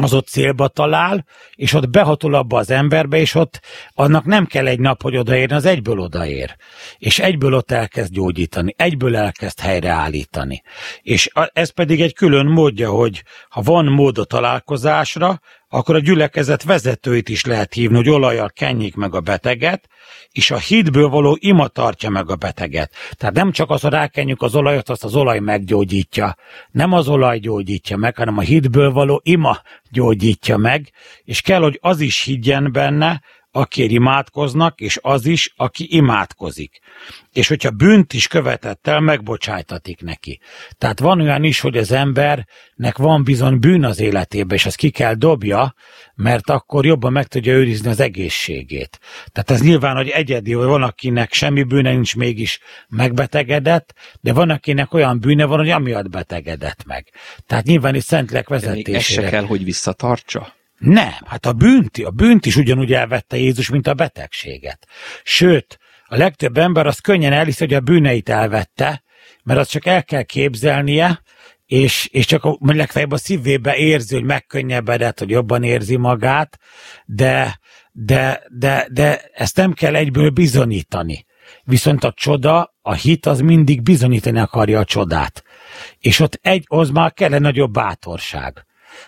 az 0.00 0.12
ott 0.12 0.28
célba 0.28 0.68
talál, 0.68 1.24
és 1.54 1.72
ott 1.72 1.90
behatol 1.90 2.34
abba 2.34 2.58
az 2.58 2.70
emberbe, 2.70 3.16
és 3.16 3.34
ott 3.34 3.60
annak 3.94 4.24
nem 4.24 4.46
kell 4.46 4.66
egy 4.66 4.80
nap, 4.80 5.02
hogy 5.02 5.16
odaérni, 5.16 5.54
az 5.54 5.64
egyből 5.64 5.98
odaér. 5.98 6.56
És 6.98 7.18
egyből 7.18 7.54
ott 7.54 7.70
elkezd 7.70 8.12
gyógyítani, 8.12 8.74
egyből 8.76 9.16
elkezd 9.16 9.60
helyreállítani. 9.60 10.62
És 11.02 11.30
ez 11.52 11.70
pedig 11.70 12.00
egy 12.00 12.14
külön 12.14 12.46
módja, 12.46 12.90
hogy 12.90 13.22
ha 13.48 13.60
van 13.62 13.84
mód 13.84 14.18
a 14.18 14.24
találkozásra, 14.24 15.40
akkor 15.72 15.94
a 15.94 16.00
gyülekezet 16.00 16.62
vezetőit 16.62 17.28
is 17.28 17.44
lehet 17.44 17.74
hívni, 17.74 17.96
hogy 17.96 18.08
olajjal 18.08 18.50
kenjék 18.50 18.94
meg 18.94 19.14
a 19.14 19.20
beteget, 19.20 19.88
és 20.30 20.50
a 20.50 20.58
hitből 20.58 21.08
való 21.08 21.36
ima 21.40 21.68
tartja 21.68 22.10
meg 22.10 22.30
a 22.30 22.36
beteget. 22.36 22.92
Tehát 23.12 23.34
nem 23.34 23.52
csak 23.52 23.70
az, 23.70 23.80
hogy 23.80 23.90
rákenjük 23.90 24.42
az 24.42 24.54
olajat, 24.54 24.88
azt 24.88 25.04
az 25.04 25.14
olaj 25.14 25.38
meggyógyítja. 25.38 26.36
Nem 26.70 26.92
az 26.92 27.08
olaj 27.08 27.38
gyógyítja 27.38 27.96
meg, 27.96 28.16
hanem 28.16 28.38
a 28.38 28.40
hitből 28.40 28.92
való 28.92 29.20
ima 29.24 29.60
gyógyítja 29.90 30.56
meg, 30.56 30.90
és 31.24 31.40
kell, 31.40 31.60
hogy 31.60 31.78
az 31.82 32.00
is 32.00 32.22
higgyen 32.22 32.72
benne, 32.72 33.22
akiért 33.52 33.90
imádkoznak, 33.90 34.80
és 34.80 34.98
az 35.02 35.26
is, 35.26 35.52
aki 35.56 35.86
imádkozik. 35.90 36.78
És 37.32 37.48
hogyha 37.48 37.70
bűnt 37.70 38.12
is 38.12 38.26
követett 38.26 38.86
el, 38.86 39.00
megbocsájtatik 39.00 40.02
neki. 40.02 40.40
Tehát 40.78 40.98
van 40.98 41.20
olyan 41.20 41.44
is, 41.44 41.60
hogy 41.60 41.76
az 41.76 41.92
embernek 41.92 42.96
van 42.96 43.24
bizony 43.24 43.58
bűn 43.58 43.84
az 43.84 44.00
életében, 44.00 44.56
és 44.56 44.66
ezt 44.66 44.76
ki 44.76 44.90
kell 44.90 45.14
dobja, 45.14 45.74
mert 46.14 46.50
akkor 46.50 46.86
jobban 46.86 47.12
meg 47.12 47.26
tudja 47.26 47.52
őrizni 47.52 47.88
az 47.88 48.00
egészségét. 48.00 48.98
Tehát 49.32 49.50
ez 49.50 49.62
nyilván, 49.62 49.96
hogy 49.96 50.08
egyedi, 50.08 50.52
hogy 50.52 50.66
van, 50.66 50.82
akinek 50.82 51.32
semmi 51.32 51.62
bűne 51.62 51.92
nincs, 51.92 52.16
mégis 52.16 52.60
megbetegedett, 52.88 53.94
de 54.20 54.32
van, 54.32 54.50
akinek 54.50 54.94
olyan 54.94 55.20
bűne 55.20 55.44
van, 55.44 55.58
hogy 55.58 55.70
amiatt 55.70 56.10
betegedett 56.10 56.84
meg. 56.86 57.08
Tehát 57.46 57.64
nyilván 57.64 57.94
is 57.94 58.04
szentlek 58.04 58.48
vezetésére. 58.48 58.98
Ez 58.98 59.04
se 59.04 59.28
kell, 59.28 59.44
hogy 59.44 59.64
visszatartsa? 59.64 60.58
Nem, 60.80 61.12
hát 61.26 61.46
a 61.46 61.52
bűnt, 61.52 61.96
a 62.04 62.10
bűnt 62.10 62.46
is 62.46 62.56
ugyanúgy 62.56 62.92
elvette 62.92 63.36
Jézus, 63.36 63.68
mint 63.68 63.86
a 63.86 63.94
betegséget. 63.94 64.86
Sőt, 65.22 65.78
a 66.04 66.16
legtöbb 66.16 66.58
ember 66.58 66.86
az 66.86 66.98
könnyen 66.98 67.32
elhiszi, 67.32 67.64
hogy 67.64 67.74
a 67.74 67.80
bűneit 67.80 68.28
elvette, 68.28 69.02
mert 69.42 69.60
azt 69.60 69.70
csak 69.70 69.86
el 69.86 70.04
kell 70.04 70.22
képzelnie, 70.22 71.22
és, 71.66 72.08
és 72.12 72.26
csak 72.26 72.44
a, 72.44 72.58
legfeljebb 72.60 73.12
a 73.12 73.16
szívébe 73.16 73.76
érzi, 73.76 74.14
hogy 74.14 74.24
megkönnyebbedett, 74.24 75.18
hogy 75.18 75.30
jobban 75.30 75.62
érzi 75.62 75.96
magát, 75.96 76.58
de, 77.04 77.60
de, 77.92 78.42
de, 78.58 78.86
de 78.92 79.30
ezt 79.32 79.56
nem 79.56 79.72
kell 79.72 79.94
egyből 79.94 80.30
bizonyítani. 80.30 81.26
Viszont 81.64 82.04
a 82.04 82.12
csoda, 82.16 82.74
a 82.82 82.92
hit 82.92 83.26
az 83.26 83.40
mindig 83.40 83.82
bizonyítani 83.82 84.38
akarja 84.38 84.78
a 84.78 84.84
csodát. 84.84 85.42
És 85.98 86.20
ott 86.20 86.38
egy, 86.42 86.64
az 86.66 86.90
már 86.90 87.12
kell 87.12 87.32
egy 87.32 87.40
nagyobb 87.40 87.72
bátorság 87.72 88.64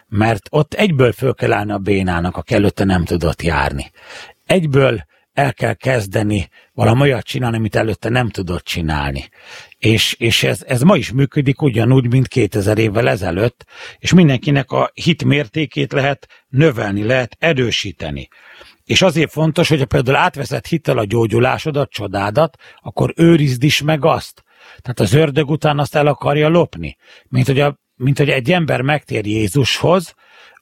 mert 0.08 0.46
ott 0.50 0.74
egyből 0.74 1.12
föl 1.12 1.34
kell 1.34 1.52
állni 1.52 1.72
a 1.72 1.78
bénának, 1.78 2.36
aki 2.36 2.54
előtte 2.54 2.84
nem 2.84 3.04
tudott 3.04 3.42
járni. 3.42 3.90
Egyből 4.46 5.04
el 5.32 5.54
kell 5.54 5.74
kezdeni 5.74 6.48
valami 6.72 7.00
olyat 7.00 7.24
csinálni, 7.24 7.56
amit 7.56 7.76
előtte 7.76 8.08
nem 8.08 8.28
tudott 8.28 8.64
csinálni. 8.64 9.28
És, 9.78 10.14
és 10.18 10.42
ez, 10.42 10.62
ez 10.66 10.82
ma 10.82 10.96
is 10.96 11.12
működik 11.12 11.62
ugyanúgy, 11.62 12.08
mint 12.08 12.28
2000 12.28 12.78
évvel 12.78 13.08
ezelőtt, 13.08 13.64
és 13.98 14.12
mindenkinek 14.12 14.70
a 14.70 14.90
hit 14.94 15.24
mértékét 15.24 15.92
lehet 15.92 16.28
növelni, 16.48 17.02
lehet 17.02 17.36
erősíteni. 17.38 18.28
És 18.84 19.02
azért 19.02 19.30
fontos, 19.30 19.68
hogy 19.68 19.78
ha 19.78 19.86
például 19.86 20.16
átveszed 20.16 20.66
hittel 20.66 20.98
a 20.98 21.04
gyógyulásodat, 21.04 21.90
csodádat, 21.90 22.56
akkor 22.80 23.12
őrizd 23.16 23.62
is 23.62 23.82
meg 23.82 24.04
azt. 24.04 24.42
Tehát 24.82 25.00
az 25.00 25.12
ördög 25.12 25.50
után 25.50 25.78
azt 25.78 25.94
el 25.94 26.06
akarja 26.06 26.48
lopni. 26.48 26.96
Mint 27.28 27.46
hogy 27.46 27.60
a 27.60 27.80
mint 28.02 28.18
hogy 28.18 28.28
egy 28.28 28.52
ember 28.52 28.80
megtér 28.80 29.26
Jézushoz, 29.26 30.14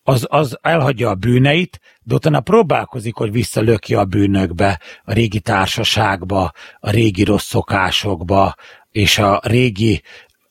az, 0.02 0.26
az 0.28 0.58
elhagyja 0.62 1.08
a 1.08 1.14
bűneit, 1.14 1.80
de 2.02 2.14
utána 2.14 2.40
próbálkozik, 2.40 3.14
hogy 3.14 3.32
visszalökje 3.32 3.98
a 3.98 4.04
bűnökbe, 4.04 4.80
a 5.04 5.12
régi 5.12 5.40
társaságba, 5.40 6.52
a 6.78 6.90
régi 6.90 7.24
rossz 7.24 7.46
szokásokba, 7.46 8.54
és 8.90 9.18
a 9.18 9.40
régi 9.44 10.02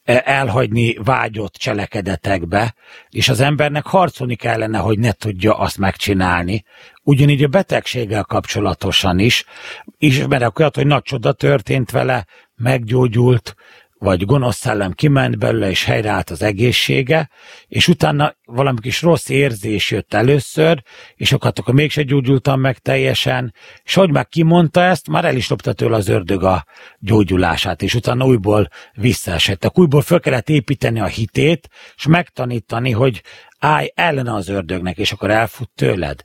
e, 0.04 0.21
elhagyni 0.25 0.93
vágyott 0.93 1.54
cselekedetekbe, 1.54 2.75
és 3.10 3.30
az 3.30 3.39
embernek 3.39 3.86
harcolni 3.86 4.36
kellene, 4.36 4.78
hogy 4.78 4.99
ne 4.99 5.12
tudja 5.12 5.58
azt 5.58 5.78
megcsinálni. 5.78 6.63
Ugyanígy 7.04 7.43
a 7.43 7.47
betegséggel 7.47 8.23
kapcsolatosan 8.23 9.19
is, 9.19 9.45
ismerek 9.97 10.60
olyat, 10.60 10.75
hogy 10.75 10.88
nagy 10.88 11.04
csoda 11.04 11.32
történt 11.32 11.91
vele, 11.91 12.25
meggyógyult, 12.56 13.56
vagy 13.99 14.25
gonosz 14.25 14.57
szellem 14.57 14.91
kiment 14.91 15.38
belőle, 15.38 15.69
és 15.69 15.83
helyreállt 15.83 16.29
az 16.29 16.41
egészsége, 16.41 17.29
és 17.67 17.88
utána 17.88 18.35
valami 18.45 18.79
kis 18.79 19.01
rossz 19.01 19.29
érzés 19.29 19.91
jött 19.91 20.13
először, 20.13 20.83
és 21.15 21.31
akkor, 21.31 21.51
akkor 21.55 21.73
mégse 21.73 22.03
gyógyultam 22.03 22.59
meg 22.59 22.77
teljesen, 22.77 23.53
és 23.83 23.93
hogy 23.93 24.12
már 24.12 24.27
kimondta 24.27 24.81
ezt, 24.81 25.09
már 25.09 25.25
el 25.25 25.35
is 25.35 25.49
lopta 25.49 25.73
tőle 25.73 25.95
az 25.95 26.07
ördög 26.07 26.43
a 26.43 26.65
gyógyulását, 26.99 27.81
és 27.81 27.93
utána 27.93 28.25
újból 28.25 28.67
visszaesettek. 28.93 29.79
Újból 29.79 30.01
föl 30.01 30.19
kellett 30.19 30.49
építeni 30.49 30.99
a 30.99 31.05
hitét, 31.05 31.69
és 31.95 32.07
megtanítani, 32.07 32.91
hogy 32.91 33.21
állj 33.59 33.91
ellene 33.95 34.33
az 34.33 34.49
ördögnek, 34.49 34.97
és 34.97 35.12
akkor 35.12 35.29
elfut 35.31 35.69
tőled. 35.75 36.23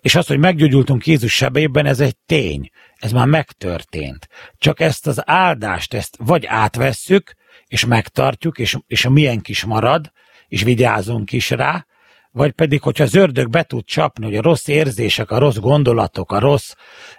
És 0.00 0.14
az, 0.14 0.26
hogy 0.26 0.38
meggyógyultunk 0.38 1.06
Jézus 1.06 1.34
sebében, 1.34 1.86
ez 1.86 2.00
egy 2.00 2.16
tény. 2.26 2.70
Ez 2.96 3.12
már 3.12 3.26
megtörtént. 3.26 4.28
Csak 4.58 4.80
ezt 4.80 5.06
az 5.06 5.22
áldást, 5.28 5.94
ezt 5.94 6.16
vagy 6.18 6.46
átvesszük, 6.46 7.34
és 7.66 7.84
megtartjuk, 7.84 8.58
és, 8.58 8.76
és 8.86 9.04
a 9.04 9.10
milyen 9.10 9.40
kis 9.40 9.64
marad, 9.64 10.12
és 10.46 10.62
vigyázunk 10.62 11.32
is 11.32 11.50
rá, 11.50 11.86
vagy 12.30 12.52
pedig, 12.52 12.82
hogyha 12.82 13.04
az 13.04 13.14
ördög 13.14 13.50
be 13.50 13.62
tud 13.62 13.84
csapni, 13.84 14.24
hogy 14.24 14.36
a 14.36 14.42
rossz 14.42 14.68
érzések, 14.68 15.30
a 15.30 15.38
rossz 15.38 15.56
gondolatok, 15.56 16.32
a 16.32 16.38
rossz 16.38 16.72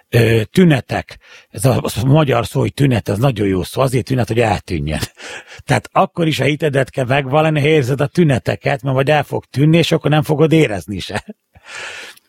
ö, 0.08 0.42
tünetek, 0.44 1.18
ez 1.48 1.64
a, 1.64 1.82
a 2.02 2.06
magyar 2.06 2.46
szó, 2.46 2.60
hogy 2.60 2.74
tünet, 2.74 3.08
ez 3.08 3.18
nagyon 3.18 3.46
jó 3.46 3.62
szó, 3.62 3.80
azért 3.80 4.04
tünet, 4.04 4.28
hogy 4.28 4.40
eltűnjön. 4.40 5.00
Tehát 5.66 5.88
akkor 5.92 6.26
is 6.26 6.40
a 6.40 6.44
hitedet 6.44 6.90
kell 6.90 7.04
megvalani, 7.04 7.60
ha 7.60 7.66
érzed 7.66 8.00
a 8.00 8.06
tüneteket, 8.06 8.82
mert 8.82 8.94
majd 8.94 9.08
el 9.08 9.22
fog 9.22 9.44
tűnni, 9.44 9.76
és 9.76 9.92
akkor 9.92 10.10
nem 10.10 10.22
fogod 10.22 10.52
érezni 10.52 10.98
se. 10.98 11.24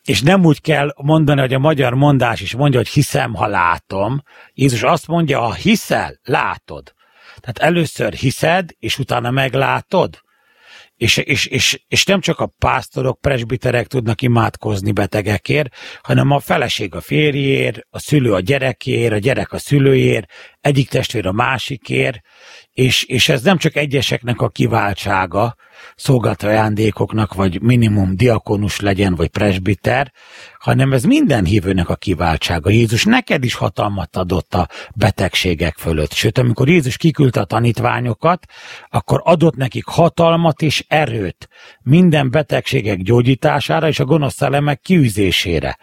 És 0.04 0.22
nem 0.22 0.44
úgy 0.44 0.60
kell 0.60 0.94
mondani, 0.96 1.40
hogy 1.40 1.54
a 1.54 1.58
magyar 1.58 1.94
mondás 1.94 2.40
is 2.40 2.54
mondja, 2.54 2.78
hogy 2.78 2.88
hiszem, 2.88 3.34
ha 3.34 3.46
látom. 3.46 4.22
Jézus 4.54 4.82
azt 4.82 5.06
mondja, 5.06 5.40
ha 5.40 5.52
hiszel, 5.52 6.18
látod. 6.22 6.94
Tehát 7.40 7.58
először 7.58 8.12
hiszed, 8.12 8.70
és 8.78 8.98
utána 8.98 9.30
meglátod. 9.30 10.20
És, 10.96 11.16
és, 11.16 11.46
és, 11.46 11.82
és 11.88 12.04
nem 12.04 12.20
csak 12.20 12.40
a 12.40 12.52
pásztorok, 12.58 13.20
presbiterek 13.20 13.86
tudnak 13.86 14.22
imádkozni 14.22 14.92
betegekért, 14.92 15.74
hanem 16.02 16.30
a 16.30 16.40
feleség 16.40 16.94
a 16.94 17.00
férjér, 17.00 17.86
a 17.90 17.98
szülő 17.98 18.32
a 18.32 18.40
gyerekér, 18.40 19.12
a 19.12 19.18
gyerek 19.18 19.52
a 19.52 19.58
szülőjér, 19.58 20.26
egyik 20.60 20.88
testvér 20.88 21.26
a 21.26 21.32
másikért, 21.32 22.20
és, 22.70 23.04
és 23.04 23.28
ez 23.28 23.42
nem 23.42 23.56
csak 23.56 23.76
egyeseknek 23.76 24.40
a 24.40 24.48
kiváltsága, 24.48 25.56
szolgálta 25.96 26.46
ajándékoknak, 26.46 27.34
vagy 27.34 27.60
minimum 27.62 28.16
diakonus 28.16 28.80
legyen, 28.80 29.14
vagy 29.14 29.28
presbiter, 29.28 30.12
hanem 30.58 30.92
ez 30.92 31.04
minden 31.04 31.44
hívőnek 31.44 31.88
a 31.88 31.96
kiváltsága. 31.96 32.70
Jézus 32.70 33.04
neked 33.04 33.44
is 33.44 33.54
hatalmat 33.54 34.16
adott 34.16 34.54
a 34.54 34.68
betegségek 34.94 35.76
fölött. 35.76 36.12
Sőt, 36.12 36.38
amikor 36.38 36.68
Jézus 36.68 36.96
kiküldte 36.96 37.40
a 37.40 37.44
tanítványokat, 37.44 38.46
akkor 38.90 39.20
adott 39.24 39.56
nekik 39.56 39.84
hatalmat 39.86 40.62
és 40.62 40.84
erőt 40.88 41.48
minden 41.82 42.30
betegségek 42.30 42.98
gyógyítására 42.98 43.88
és 43.88 44.00
a 44.00 44.04
gonosz 44.04 44.34
szellemek 44.34 44.80
kiűzésére. 44.80 45.78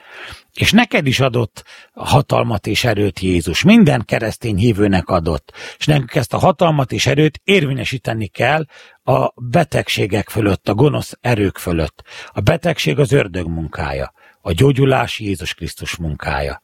És 0.53 0.71
neked 0.71 1.07
is 1.07 1.19
adott 1.19 1.63
hatalmat 1.93 2.67
és 2.67 2.83
erőt 2.83 3.19
Jézus. 3.19 3.63
Minden 3.63 4.03
keresztény 4.05 4.57
hívőnek 4.57 5.07
adott. 5.07 5.53
És 5.77 5.85
nekünk 5.85 6.15
ezt 6.15 6.33
a 6.33 6.38
hatalmat 6.38 6.91
és 6.91 7.05
erőt 7.05 7.41
érvényesíteni 7.43 8.27
kell 8.27 8.65
a 9.10 9.34
betegségek 9.36 10.30
fölött, 10.30 10.69
a 10.69 10.74
gonosz 10.74 11.17
erők 11.22 11.58
fölött. 11.58 12.04
A 12.34 12.39
betegség 12.39 13.00
az 13.00 13.12
ördög 13.12 13.48
munkája. 13.48 14.13
A 14.41 14.52
gyógyulás 14.52 15.19
Jézus 15.19 15.54
Krisztus 15.54 15.95
munkája. 15.95 16.62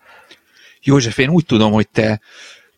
József, 0.82 1.18
én 1.18 1.30
úgy 1.30 1.46
tudom, 1.46 1.72
hogy 1.72 1.90
te 1.90 2.22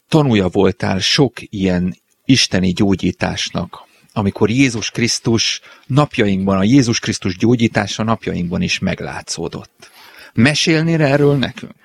tanúja 0.08 0.48
voltál 0.48 1.00
sok 1.00 1.34
ilyen 1.40 1.96
isteni 2.26 2.72
gyógyításnak, 2.72 3.84
amikor 4.14 4.50
Jézus 4.50 4.92
Krisztus 4.92 5.62
napjainkban, 5.86 6.58
a 6.58 6.64
Jézus 6.64 7.00
Krisztus 7.00 7.38
gyógyítása 7.38 8.04
napjainkban 8.04 8.62
is 8.62 8.80
meglátszódott. 8.80 9.92
Mesélnél 10.34 11.02
erről 11.02 11.38
nekünk? 11.38 11.76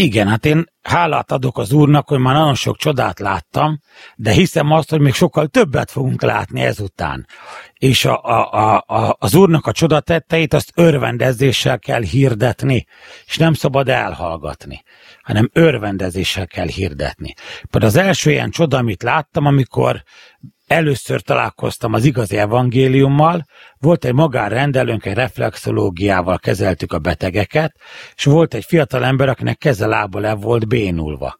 Igen, 0.00 0.28
hát 0.28 0.44
én 0.44 0.64
hálát 0.82 1.32
adok 1.32 1.58
az 1.58 1.72
Úrnak, 1.72 2.08
hogy 2.08 2.18
már 2.18 2.34
nagyon 2.34 2.54
sok 2.54 2.76
csodát 2.76 3.18
láttam, 3.18 3.80
de 4.16 4.30
hiszem 4.30 4.72
azt, 4.72 4.90
hogy 4.90 5.00
még 5.00 5.12
sokkal 5.14 5.46
többet 5.46 5.90
fogunk 5.90 6.22
látni 6.22 6.60
ezután. 6.60 7.26
És 7.72 8.04
a, 8.04 8.22
a, 8.22 8.52
a, 8.52 8.84
a, 8.86 9.16
az 9.18 9.34
Úrnak 9.34 9.66
a 9.66 9.72
csodatetteit 9.72 10.54
azt 10.54 10.72
örvendezéssel 10.74 11.78
kell 11.78 12.02
hirdetni, 12.02 12.86
és 13.26 13.36
nem 13.36 13.52
szabad 13.52 13.88
elhallgatni, 13.88 14.82
hanem 15.22 15.50
örvendezéssel 15.52 16.46
kell 16.46 16.66
hirdetni. 16.66 17.34
Például 17.70 17.92
az 17.92 17.98
első 17.98 18.30
ilyen 18.30 18.50
csoda, 18.50 18.76
amit 18.76 19.02
láttam, 19.02 19.46
amikor 19.46 20.02
először 20.68 21.20
találkoztam 21.20 21.92
az 21.92 22.04
igazi 22.04 22.36
evangéliummal, 22.36 23.44
volt 23.78 24.04
egy 24.04 24.14
magánrendelőnk, 24.14 25.06
egy 25.06 25.14
reflexológiával 25.14 26.38
kezeltük 26.38 26.92
a 26.92 26.98
betegeket, 26.98 27.74
és 28.14 28.24
volt 28.24 28.54
egy 28.54 28.64
fiatal 28.64 29.04
ember, 29.04 29.28
akinek 29.28 29.56
keze 29.56 29.86
lába 29.86 30.18
le 30.18 30.34
volt 30.34 30.68
bénulva 30.68 31.36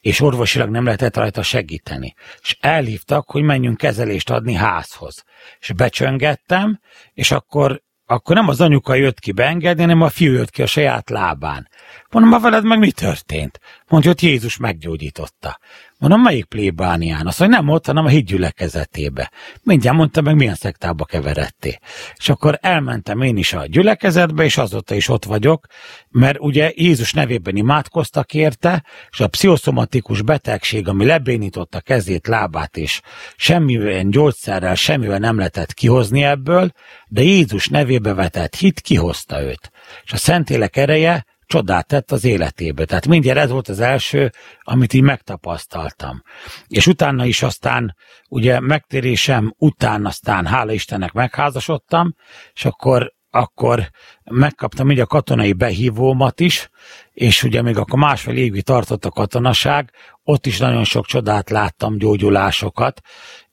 és 0.00 0.20
orvosilag 0.20 0.68
nem 0.68 0.84
lehetett 0.84 1.16
rajta 1.16 1.42
segíteni. 1.42 2.14
És 2.42 2.56
elhívtak, 2.60 3.30
hogy 3.30 3.42
menjünk 3.42 3.76
kezelést 3.76 4.30
adni 4.30 4.54
házhoz. 4.54 5.24
És 5.58 5.72
becsöngettem, 5.72 6.80
és 7.12 7.30
akkor 7.30 7.84
akkor 8.08 8.36
nem 8.36 8.48
az 8.48 8.60
anyuka 8.60 8.94
jött 8.94 9.18
ki 9.18 9.32
beengedni, 9.32 9.82
hanem 9.82 10.02
a 10.02 10.08
fiú 10.08 10.32
jött 10.32 10.50
ki 10.50 10.62
a 10.62 10.66
saját 10.66 11.10
lábán. 11.10 11.68
Mondom, 12.10 12.30
ma 12.30 12.40
veled 12.40 12.64
meg 12.64 12.78
mi 12.78 12.90
történt? 12.90 13.60
Mondja, 13.88 14.10
hogy 14.10 14.22
Jézus 14.22 14.56
meggyógyította. 14.56 15.58
Mondom, 15.98 16.20
melyik 16.20 16.44
plébánián? 16.44 17.26
Azt 17.26 17.38
mondja, 17.38 17.58
nem 17.58 17.68
ott, 17.68 17.86
hanem 17.86 18.04
a 18.04 18.08
hídgyülekezetébe. 18.08 19.30
Mindjárt 19.62 19.96
mondta 19.96 20.20
meg, 20.20 20.34
milyen 20.34 20.54
szektába 20.54 21.04
keveredté. 21.04 21.78
És 22.16 22.28
akkor 22.28 22.58
elmentem 22.60 23.20
én 23.20 23.36
is 23.36 23.52
a 23.52 23.66
gyülekezetbe, 23.66 24.44
és 24.44 24.56
azóta 24.56 24.94
is 24.94 25.08
ott 25.08 25.24
vagyok, 25.24 25.66
mert 26.08 26.38
ugye 26.40 26.72
Jézus 26.74 27.12
nevében 27.12 27.56
imádkoztak 27.56 28.34
érte, 28.34 28.84
és 29.10 29.20
a 29.20 29.28
pszichoszomatikus 29.28 30.22
betegség, 30.22 30.88
ami 30.88 31.04
lebénította 31.04 31.80
kezét, 31.80 32.26
lábát, 32.26 32.76
és 32.76 33.00
semmilyen 33.36 34.10
gyógyszerrel, 34.10 34.74
semmivel 34.74 35.18
nem 35.18 35.36
lehetett 35.36 35.74
kihozni 35.74 36.22
ebből, 36.22 36.70
de 37.08 37.22
Jézus 37.22 37.68
nevébe 37.68 38.14
vetett 38.14 38.54
hit 38.54 38.80
kihozta 38.80 39.42
őt. 39.42 39.70
És 40.04 40.12
a 40.12 40.16
Szentélek 40.16 40.76
ereje 40.76 41.24
csodát 41.46 41.86
tett 41.86 42.12
az 42.12 42.24
életébe. 42.24 42.84
Tehát 42.84 43.06
mindjárt 43.06 43.38
ez 43.38 43.50
volt 43.50 43.68
az 43.68 43.80
első, 43.80 44.32
amit 44.60 44.92
így 44.92 45.02
megtapasztaltam. 45.02 46.22
És 46.66 46.86
utána 46.86 47.24
is 47.24 47.42
aztán, 47.42 47.96
ugye 48.28 48.60
megtérésem 48.60 49.54
után 49.58 50.06
aztán, 50.06 50.46
hála 50.46 50.72
Istennek 50.72 51.12
megházasodtam, 51.12 52.14
és 52.52 52.64
akkor 52.64 53.14
akkor 53.30 53.90
megkaptam 54.24 54.90
így 54.90 55.00
a 55.00 55.06
katonai 55.06 55.52
behívómat 55.52 56.40
is, 56.40 56.70
és 57.12 57.42
ugye 57.42 57.62
még 57.62 57.76
akkor 57.76 57.98
másfél 57.98 58.36
évig 58.36 58.62
tartott 58.62 59.04
a 59.04 59.10
katonaság, 59.10 59.90
ott 60.22 60.46
is 60.46 60.58
nagyon 60.58 60.84
sok 60.84 61.06
csodát 61.06 61.50
láttam, 61.50 61.98
gyógyulásokat, 61.98 63.00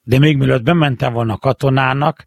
de 0.01 0.19
még 0.19 0.37
mielőtt 0.37 0.63
bementem 0.63 1.13
volna 1.13 1.37
katonának, 1.37 2.25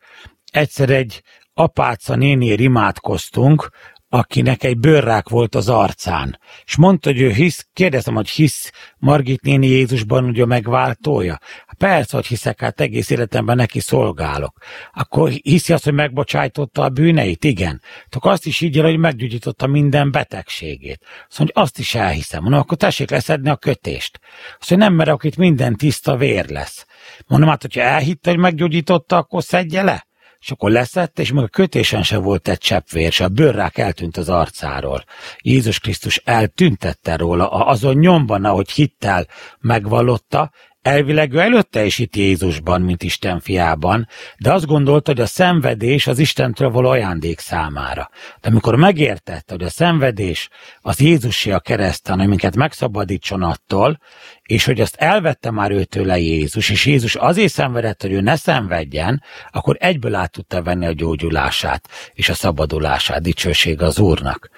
egyszer 0.53 0.91
egy 0.91 1.23
apáca 1.55 2.15
néniért 2.15 2.61
imádkoztunk, 2.61 3.71
akinek 4.17 4.65
egy 4.65 4.79
bőrrák 4.79 5.29
volt 5.29 5.55
az 5.55 5.69
arcán. 5.69 6.39
És 6.65 6.77
mondta, 6.77 7.11
hogy 7.11 7.21
ő 7.21 7.31
hisz, 7.31 7.67
kérdeztem, 7.73 8.15
hogy 8.15 8.29
hisz 8.29 8.71
Margit 8.99 9.43
néni 9.43 9.67
Jézusban 9.67 10.25
ugye 10.25 10.43
a 10.43 10.47
megváltója. 10.47 11.39
Hát 11.67 11.77
persze, 11.79 12.17
hogy 12.17 12.27
hiszek, 12.27 12.61
hát 12.61 12.81
egész 12.81 13.11
életemben 13.11 13.57
neki 13.57 13.81
szolgálok. 13.81 14.59
Akkor 14.93 15.31
hiszi 15.31 15.73
azt, 15.73 15.85
hogy 15.85 15.93
megbocsájtotta 15.93 16.83
a 16.83 16.89
bűneit? 16.89 17.45
Igen. 17.45 17.81
Akkor 18.11 18.33
azt 18.33 18.47
is 18.47 18.61
így 18.61 18.81
hogy 18.81 18.99
meggyógyította 18.99 19.67
minden 19.67 20.11
betegségét. 20.11 21.05
Azt 21.29 21.39
mondja, 21.39 21.63
azt 21.63 21.79
is 21.79 21.95
elhiszem. 21.95 22.43
Mondom, 22.43 22.61
akkor 22.61 22.77
tessék 22.77 23.11
leszedni 23.11 23.49
a 23.49 23.57
kötést. 23.57 24.19
Azt 24.59 24.71
mondja, 24.71 24.89
nem 24.89 24.97
merek, 24.97 25.25
itt 25.25 25.37
minden 25.37 25.77
tiszta 25.77 26.17
vér 26.17 26.49
lesz. 26.49 26.87
Mondom, 27.27 27.49
hát, 27.49 27.63
hogyha 27.63 27.81
elhitte, 27.81 28.31
hogy 28.31 28.39
meggyógyította, 28.39 29.17
akkor 29.17 29.43
szedje 29.43 29.83
le 29.83 30.07
és 30.47 30.53
akkor 30.53 30.71
leszett, 30.71 31.19
és 31.19 31.33
meg 31.33 31.45
a 31.45 31.49
kötésen 31.49 32.03
se 32.03 32.17
volt 32.19 32.49
egy 32.49 32.59
cseppvér, 32.59 33.07
és 33.07 33.21
a 33.21 33.29
bőrrák 33.29 33.79
eltűnt 33.79 34.17
az 34.17 34.29
arcáról. 34.29 35.05
Jézus 35.41 35.79
Krisztus 35.79 36.17
eltüntette 36.17 37.17
róla, 37.17 37.49
azon 37.49 37.97
nyomban, 37.97 38.45
ahogy 38.45 38.71
hittel 38.71 39.27
megvallotta, 39.61 40.51
Elvileg 40.87 41.33
ő 41.33 41.39
előtte 41.39 41.85
is 41.85 41.99
itt 41.99 42.17
Jézusban, 42.17 42.81
mint 42.81 43.03
Isten 43.03 43.41
fiában, 43.41 44.09
de 44.39 44.53
azt 44.53 44.67
gondolta, 44.67 45.11
hogy 45.11 45.21
a 45.21 45.27
szenvedés 45.27 46.07
az 46.07 46.19
Istentől 46.19 46.71
való 46.71 46.89
ajándék 46.89 47.39
számára. 47.39 48.11
De 48.41 48.49
amikor 48.49 48.77
megértette, 48.77 49.53
hogy 49.53 49.63
a 49.63 49.69
szenvedés 49.69 50.49
az 50.81 51.01
Jézusé 51.01 51.51
a 51.51 51.61
kereszten, 51.61 52.21
amiket 52.21 52.57
megszabadítson 52.57 53.43
attól, 53.43 53.99
és 54.43 54.65
hogy 54.65 54.81
azt 54.81 54.97
elvette 54.97 55.51
már 55.51 55.71
őtől 55.71 56.15
Jézus, 56.15 56.71
és 56.71 56.87
Jézus 56.87 57.15
azért 57.15 57.53
szenvedett, 57.53 58.03
hogy 58.03 58.13
ő 58.13 58.21
ne 58.21 58.37
szenvedjen, 58.37 59.23
akkor 59.51 59.77
egyből 59.79 60.15
át 60.15 60.31
tudta 60.31 60.63
venni 60.63 60.87
a 60.87 60.93
gyógyulását 60.93 61.89
és 62.13 62.29
a 62.29 62.35
szabadulását, 62.35 63.23
dicsőség 63.23 63.83
az 63.83 63.99
Úrnak. 63.99 64.51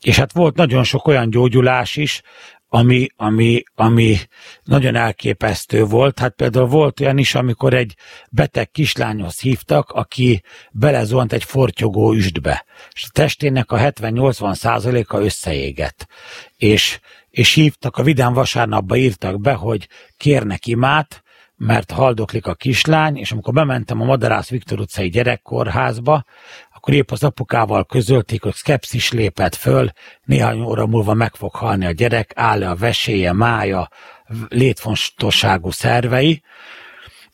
És 0.00 0.18
hát 0.18 0.32
volt 0.32 0.56
nagyon 0.56 0.84
sok 0.84 1.06
olyan 1.06 1.30
gyógyulás 1.30 1.96
is, 1.96 2.22
ami, 2.74 3.06
ami, 3.16 3.62
ami 3.74 4.16
nagyon 4.62 4.94
elképesztő 4.94 5.84
volt. 5.84 6.18
Hát 6.18 6.34
például 6.34 6.66
volt 6.66 7.00
olyan 7.00 7.18
is, 7.18 7.34
amikor 7.34 7.74
egy 7.74 7.94
beteg 8.30 8.70
kislányhoz 8.70 9.40
hívtak, 9.40 9.90
aki 9.90 10.42
belezuhant 10.72 11.32
egy 11.32 11.44
fortyogó 11.44 12.12
üstbe, 12.12 12.64
és 12.92 13.04
a 13.04 13.10
testének 13.12 13.72
a 13.72 13.78
70-80 13.78 14.54
százaléka 14.54 15.20
összeégett. 15.20 16.06
És, 16.56 17.00
és 17.30 17.54
hívtak, 17.54 17.96
a 17.96 18.02
Vidám 18.02 18.32
vasárnapba 18.32 18.96
írtak 18.96 19.40
be, 19.40 19.52
hogy 19.52 19.88
kérnek 20.16 20.66
imát, 20.66 21.22
mert 21.56 21.90
haldoklik 21.90 22.46
a 22.46 22.54
kislány, 22.54 23.16
és 23.16 23.32
amikor 23.32 23.52
bementem 23.52 24.00
a 24.00 24.04
Madarász 24.04 24.48
Viktor 24.48 24.80
utcai 24.80 25.08
gyerekkórházba, 25.08 26.24
akkor 26.84 26.96
épp 26.96 27.10
az 27.10 27.22
apukával 27.22 27.84
közölték, 27.84 28.42
hogy 28.42 28.54
szkepszis 28.54 29.12
lépett 29.12 29.54
föl, 29.54 29.90
néhány 30.24 30.60
óra 30.60 30.86
múlva 30.86 31.14
meg 31.14 31.34
fog 31.34 31.54
halni 31.54 31.86
a 31.86 31.90
gyerek, 31.90 32.32
áll 32.34 32.62
-e 32.62 32.70
a 32.70 32.74
veséje, 32.74 33.32
mája, 33.32 33.88
létfontosságú 34.48 35.70
szervei, 35.70 36.42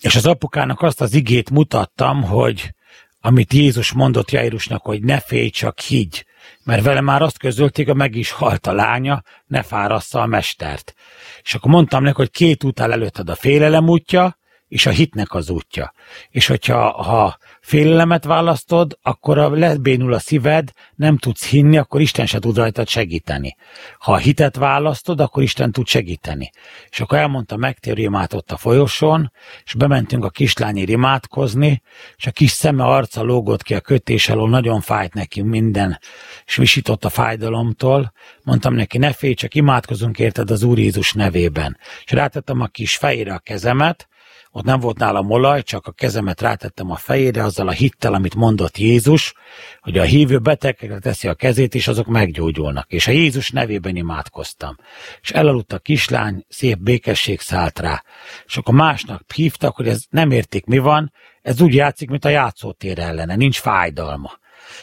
és 0.00 0.16
az 0.16 0.26
apukának 0.26 0.82
azt 0.82 1.00
az 1.00 1.14
igét 1.14 1.50
mutattam, 1.50 2.22
hogy 2.22 2.74
amit 3.20 3.52
Jézus 3.52 3.92
mondott 3.92 4.30
Jairusnak, 4.30 4.82
hogy 4.82 5.02
ne 5.02 5.20
félj, 5.20 5.48
csak 5.48 5.80
higgy, 5.80 6.24
mert 6.64 6.82
vele 6.82 7.00
már 7.00 7.22
azt 7.22 7.38
közölték, 7.38 7.86
hogy 7.86 7.96
meg 7.96 8.14
is 8.14 8.30
halt 8.30 8.66
a 8.66 8.72
lánya, 8.72 9.22
ne 9.46 9.62
fárassza 9.62 10.20
a 10.20 10.26
mestert. 10.26 10.94
És 11.42 11.54
akkor 11.54 11.70
mondtam 11.70 12.02
neki, 12.02 12.16
hogy 12.16 12.30
két 12.30 12.64
út 12.64 12.80
áll 12.80 12.92
előtted 12.92 13.28
a 13.28 13.34
félelem 13.34 13.88
útja, 13.88 14.38
és 14.70 14.86
a 14.86 14.90
hitnek 14.90 15.34
az 15.34 15.50
útja. 15.50 15.92
És 16.28 16.46
hogyha 16.46 17.02
ha 17.02 17.38
félelemet 17.60 18.24
választod, 18.24 18.98
akkor 19.02 19.38
a 19.38 19.50
lebénul 19.50 20.12
a 20.12 20.18
szíved, 20.18 20.70
nem 20.94 21.18
tudsz 21.18 21.46
hinni, 21.46 21.76
akkor 21.76 22.00
Isten 22.00 22.26
se 22.26 22.38
tud 22.38 22.56
rajtad 22.56 22.88
segíteni. 22.88 23.56
Ha 23.98 24.12
a 24.12 24.16
hitet 24.16 24.56
választod, 24.56 25.20
akkor 25.20 25.42
Isten 25.42 25.72
tud 25.72 25.86
segíteni. 25.86 26.50
És 26.88 27.00
akkor 27.00 27.18
elmondta 27.18 27.56
megtérő 27.56 28.02
imát 28.02 28.32
ott 28.32 28.50
a 28.50 28.56
folyosón, 28.56 29.32
és 29.64 29.74
bementünk 29.74 30.24
a 30.24 30.30
kislányért 30.30 30.88
imádkozni, 30.88 31.82
és 32.16 32.26
a 32.26 32.30
kis 32.30 32.50
szeme 32.50 32.84
arca 32.84 33.22
lógott 33.22 33.62
ki 33.62 33.74
a 33.74 33.80
kötés 33.80 34.28
alól, 34.28 34.48
nagyon 34.48 34.80
fájt 34.80 35.14
neki 35.14 35.42
minden, 35.42 35.98
és 36.46 36.56
visított 36.56 37.04
a 37.04 37.08
fájdalomtól. 37.08 38.12
Mondtam 38.42 38.74
neki, 38.74 38.98
ne 38.98 39.12
félj, 39.12 39.34
csak 39.34 39.54
imádkozunk 39.54 40.18
érted 40.18 40.50
az 40.50 40.62
Úr 40.62 40.78
Jézus 40.78 41.12
nevében. 41.12 41.78
És 42.04 42.12
rátettem 42.12 42.60
a 42.60 42.66
kis 42.66 42.96
fejére 42.96 43.34
a 43.34 43.38
kezemet, 43.38 44.08
ott 44.52 44.64
nem 44.64 44.80
volt 44.80 44.98
nálam 44.98 45.30
olaj, 45.30 45.62
csak 45.62 45.86
a 45.86 45.92
kezemet 45.92 46.40
rátettem 46.40 46.90
a 46.90 46.96
fejére 46.96 47.44
azzal 47.44 47.68
a 47.68 47.72
hittel, 47.72 48.14
amit 48.14 48.34
mondott 48.34 48.78
Jézus, 48.78 49.34
hogy 49.80 49.98
a 49.98 50.02
hívő 50.02 50.38
betegekre 50.38 50.98
teszi 50.98 51.28
a 51.28 51.34
kezét, 51.34 51.74
és 51.74 51.88
azok 51.88 52.06
meggyógyulnak. 52.06 52.92
És 52.92 53.06
a 53.06 53.10
Jézus 53.10 53.50
nevében 53.50 53.96
imádkoztam. 53.96 54.76
És 55.20 55.30
elaludt 55.30 55.72
a 55.72 55.78
kislány, 55.78 56.44
szép 56.48 56.78
békesség 56.78 57.40
szállt 57.40 57.78
rá. 57.78 58.04
És 58.46 58.56
akkor 58.56 58.74
másnak 58.74 59.32
hívtak, 59.34 59.76
hogy 59.76 59.88
ez 59.88 60.04
nem 60.08 60.30
értik 60.30 60.64
mi 60.64 60.78
van, 60.78 61.12
ez 61.42 61.60
úgy 61.60 61.74
játszik, 61.74 62.10
mint 62.10 62.24
a 62.24 62.28
játszótér 62.28 62.98
ellene, 62.98 63.36
nincs 63.36 63.60
fájdalma. 63.60 64.38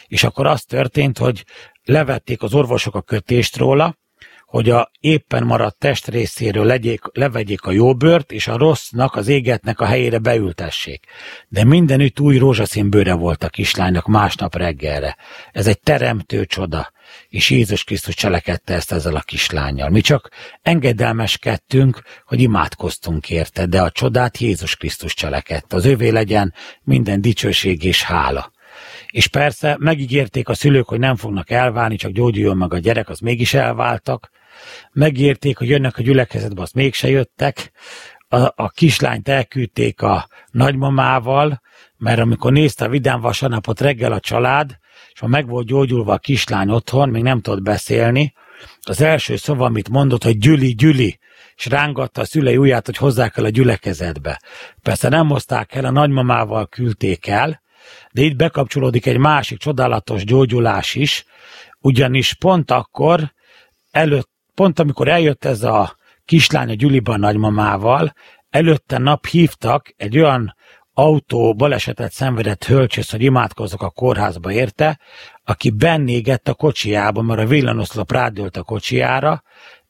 És 0.06 0.24
akkor 0.24 0.46
az 0.46 0.62
történt, 0.62 1.18
hogy 1.18 1.44
levették 1.84 2.42
az 2.42 2.54
orvosok 2.54 2.94
a 2.94 3.02
kötést 3.02 3.56
róla, 3.56 3.96
hogy 4.48 4.70
a 4.70 4.90
éppen 5.00 5.44
maradt 5.44 5.78
testrészéről 5.78 6.64
legyék, 6.64 7.00
levegyék 7.12 7.62
a 7.62 7.70
jó 7.70 7.94
bőrt, 7.94 8.32
és 8.32 8.48
a 8.48 8.56
rossznak, 8.56 9.16
az 9.16 9.28
égetnek 9.28 9.80
a 9.80 9.84
helyére 9.84 10.18
beültessék. 10.18 11.04
De 11.48 11.64
mindenütt 11.64 12.20
új 12.20 12.38
rózsaszín 12.38 12.90
bőre 12.90 13.14
volt 13.14 13.44
a 13.44 13.48
kislánynak 13.48 14.06
másnap 14.06 14.56
reggelre. 14.56 15.16
Ez 15.52 15.66
egy 15.66 15.80
teremtő 15.80 16.44
csoda, 16.44 16.92
és 17.28 17.50
Jézus 17.50 17.84
Krisztus 17.84 18.14
cselekedte 18.14 18.74
ezt 18.74 18.92
ezzel 18.92 19.16
a 19.16 19.20
kislányjal. 19.20 19.88
Mi 19.88 20.00
csak 20.00 20.30
engedelmeskedtünk, 20.62 22.02
hogy 22.24 22.40
imádkoztunk 22.40 23.30
érte, 23.30 23.66
de 23.66 23.82
a 23.82 23.90
csodát 23.90 24.38
Jézus 24.38 24.76
Krisztus 24.76 25.14
cselekedte. 25.14 25.76
Az 25.76 25.84
övé 25.84 26.08
legyen 26.08 26.54
minden 26.82 27.20
dicsőség 27.20 27.84
és 27.84 28.02
hála. 28.02 28.52
És 29.10 29.26
persze 29.26 29.76
megígérték 29.78 30.48
a 30.48 30.54
szülők, 30.54 30.88
hogy 30.88 30.98
nem 30.98 31.16
fognak 31.16 31.50
elválni, 31.50 31.96
csak 31.96 32.10
gyógyuljon 32.10 32.56
meg 32.56 32.72
a 32.72 32.78
gyerek, 32.78 33.08
az 33.08 33.18
mégis 33.18 33.54
elváltak 33.54 34.30
megérték, 34.92 35.58
hogy 35.58 35.68
jönnek 35.68 35.98
a 35.98 36.02
gyülekezetbe, 36.02 36.62
azt 36.62 36.74
mégse 36.74 37.08
jöttek, 37.08 37.72
a, 38.28 38.52
a 38.56 38.68
kislányt 38.68 39.28
elküldték 39.28 40.02
a 40.02 40.28
nagymamával, 40.50 41.60
mert 41.96 42.20
amikor 42.20 42.52
nézte 42.52 42.84
a 42.84 42.88
vidám 42.88 43.20
vasárnapot 43.20 43.80
reggel 43.80 44.12
a 44.12 44.20
család, 44.20 44.78
és 45.12 45.20
ha 45.20 45.26
meg 45.26 45.48
volt 45.48 45.66
gyógyulva 45.66 46.12
a 46.12 46.18
kislány 46.18 46.70
otthon, 46.70 47.08
még 47.08 47.22
nem 47.22 47.40
tudott 47.40 47.62
beszélni, 47.62 48.32
az 48.82 49.00
első 49.00 49.36
szava, 49.36 49.64
amit 49.64 49.88
mondott, 49.88 50.24
hogy 50.24 50.38
Gyüli, 50.38 50.74
Gyüli, 50.74 51.18
és 51.56 51.66
rángatta 51.66 52.20
a 52.20 52.24
szülei 52.24 52.56
ujját, 52.56 52.86
hogy 52.86 52.96
hozzák 52.96 53.36
el 53.36 53.44
a 53.44 53.48
gyülekezetbe. 53.48 54.40
Persze 54.82 55.08
nem 55.08 55.28
hozták 55.28 55.74
el, 55.74 55.84
a 55.84 55.90
nagymamával 55.90 56.66
küldték 56.68 57.26
el, 57.26 57.62
de 58.12 58.22
itt 58.22 58.36
bekapcsolódik 58.36 59.06
egy 59.06 59.18
másik 59.18 59.58
csodálatos 59.58 60.24
gyógyulás 60.24 60.94
is, 60.94 61.24
ugyanis 61.80 62.34
pont 62.34 62.70
akkor 62.70 63.32
előtt 63.90 64.30
pont 64.58 64.78
amikor 64.78 65.08
eljött 65.08 65.44
ez 65.44 65.62
a 65.62 65.96
kislány 66.24 66.70
a 66.70 66.74
Gyuliban 66.74 67.20
nagymamával, 67.20 68.12
előtte 68.50 68.98
nap 68.98 69.26
hívtak 69.26 69.92
egy 69.96 70.18
olyan 70.18 70.54
autó 70.92 71.54
balesetet 71.54 72.12
szenvedett 72.12 72.64
hölcsész, 72.64 73.10
hogy 73.10 73.22
imádkozzak 73.22 73.82
a 73.82 73.90
kórházba 73.90 74.52
érte, 74.52 75.00
aki 75.44 75.70
bennégett 75.70 76.48
a 76.48 76.54
kocsiába, 76.54 77.22
mert 77.22 77.40
a 77.40 77.46
villanoszlop 77.46 78.12
rádőlt 78.12 78.56
a 78.56 78.62
kocsiára, 78.62 79.42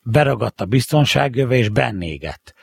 beragadt 0.02 0.60
a 0.60 0.64
biztonságjöve, 0.64 1.56
és 1.56 1.68
bennégett. 1.68 2.54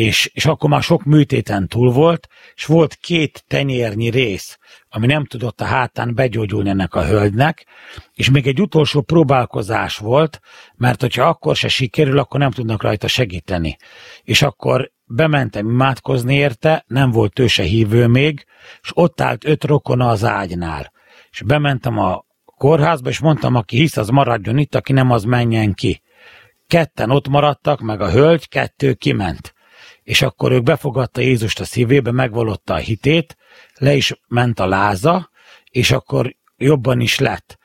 És, 0.00 0.30
és 0.34 0.46
akkor 0.46 0.70
már 0.70 0.82
sok 0.82 1.04
műtéten 1.04 1.68
túl 1.68 1.92
volt, 1.92 2.28
és 2.54 2.64
volt 2.64 2.94
két 2.94 3.44
tenyérnyi 3.46 4.10
rész, 4.10 4.58
ami 4.88 5.06
nem 5.06 5.24
tudott 5.24 5.60
a 5.60 5.64
hátán 5.64 6.14
begyógyulni 6.14 6.68
ennek 6.68 6.94
a 6.94 7.04
hölgynek, 7.04 7.66
és 8.14 8.30
még 8.30 8.46
egy 8.46 8.60
utolsó 8.60 9.00
próbálkozás 9.00 9.96
volt, 9.96 10.40
mert 10.76 11.00
hogyha 11.00 11.24
akkor 11.24 11.56
se 11.56 11.68
sikerül, 11.68 12.18
akkor 12.18 12.40
nem 12.40 12.50
tudnak 12.50 12.82
rajta 12.82 13.06
segíteni. 13.06 13.76
És 14.22 14.42
akkor 14.42 14.90
bementem 15.04 15.68
imádkozni 15.68 16.34
érte, 16.34 16.84
nem 16.86 17.10
volt 17.10 17.38
ő 17.38 17.46
se 17.46 17.62
hívő 17.62 18.06
még, 18.06 18.44
és 18.82 18.90
ott 18.94 19.20
állt 19.20 19.44
öt 19.44 19.64
rokona 19.64 20.08
az 20.08 20.24
ágynál. 20.24 20.92
És 21.30 21.42
bementem 21.42 21.98
a 21.98 22.24
kórházba, 22.44 23.08
és 23.08 23.18
mondtam, 23.18 23.54
aki 23.54 23.76
hisz, 23.76 23.96
az 23.96 24.08
maradjon 24.08 24.58
itt, 24.58 24.74
aki 24.74 24.92
nem, 24.92 25.10
az 25.10 25.24
menjen 25.24 25.74
ki. 25.74 26.02
Ketten 26.66 27.10
ott 27.10 27.28
maradtak, 27.28 27.80
meg 27.80 28.00
a 28.00 28.10
hölgy, 28.10 28.48
kettő 28.48 28.94
kiment. 28.94 29.58
És 30.02 30.22
akkor 30.22 30.52
ők 30.52 30.62
befogadta 30.62 31.20
Jézust 31.20 31.60
a 31.60 31.64
szívébe, 31.64 32.12
megvalotta 32.12 32.74
a 32.74 32.76
hitét, 32.76 33.36
le 33.74 33.94
is 33.94 34.12
ment 34.28 34.60
a 34.60 34.66
láza, 34.66 35.30
és 35.70 35.90
akkor 35.90 36.36
jobban 36.56 37.00
is 37.00 37.18
lett. 37.18 37.58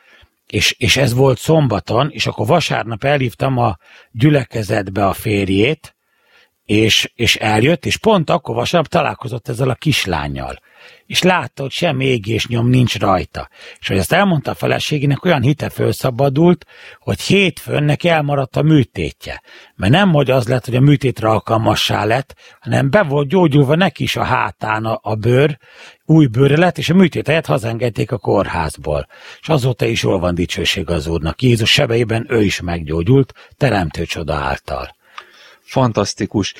És, 0.47 0.75
és 0.77 0.97
ez 0.97 1.13
volt 1.13 1.37
szombaton, 1.37 2.09
és 2.11 2.27
akkor 2.27 2.47
vasárnap 2.47 3.03
elhívtam 3.03 3.57
a 3.57 3.77
gyülekezetbe 4.11 5.05
a 5.07 5.13
férjét, 5.13 5.95
és, 6.65 7.11
és 7.15 7.35
eljött, 7.35 7.85
és 7.85 7.97
pont 7.97 8.29
akkor 8.29 8.55
vasárnap 8.55 8.91
találkozott 8.91 9.47
ezzel 9.47 9.69
a 9.69 9.75
kislányjal. 9.75 10.59
És 11.07 11.21
látta, 11.21 11.61
hogy 11.61 11.71
sem 11.71 11.99
égés 11.99 12.47
nyom 12.47 12.67
nincs 12.67 12.99
rajta. 12.99 13.49
És 13.79 13.87
hogy 13.87 13.97
ezt 13.97 14.11
elmondta 14.11 14.51
a 14.51 14.55
feleségének, 14.55 15.25
olyan 15.25 15.41
hite 15.41 15.69
felszabadult, 15.69 16.65
hogy 16.99 17.21
hétfőn 17.21 17.83
neki 17.83 18.09
elmaradt 18.09 18.55
a 18.55 18.61
műtétje. 18.61 19.41
Mert 19.75 19.91
nem 19.91 20.11
hogy 20.11 20.31
az 20.31 20.47
lett, 20.47 20.65
hogy 20.65 20.75
a 20.75 20.79
műtétre 20.79 21.27
alkalmassá 21.27 22.05
lett, 22.05 22.35
hanem 22.59 22.89
be 22.89 23.03
volt 23.03 23.27
gyógyulva 23.27 23.75
neki 23.75 24.03
is 24.03 24.15
a 24.15 24.23
hátán 24.23 24.85
a, 24.85 24.99
a 25.01 25.15
bőr, 25.15 25.57
új 26.05 26.25
bőre 26.25 26.57
lett, 26.57 26.77
és 26.77 26.89
a 26.89 26.93
műtét 26.93 27.27
helyett 27.27 27.45
hazengedték 27.45 28.11
a 28.11 28.17
kórházból. 28.17 29.07
És 29.41 29.47
azóta 29.47 29.85
is 29.85 30.03
jól 30.03 30.19
van 30.19 30.35
dicsőség 30.35 30.89
az 30.89 31.07
Úrnak. 31.07 31.41
Jézus 31.41 31.71
sebeiben 31.71 32.25
ő 32.29 32.43
is 32.43 32.61
meggyógyult, 32.61 33.33
teremtő 33.57 34.05
csoda 34.05 34.33
által. 34.33 34.95
Fantasztikus. 35.61 36.53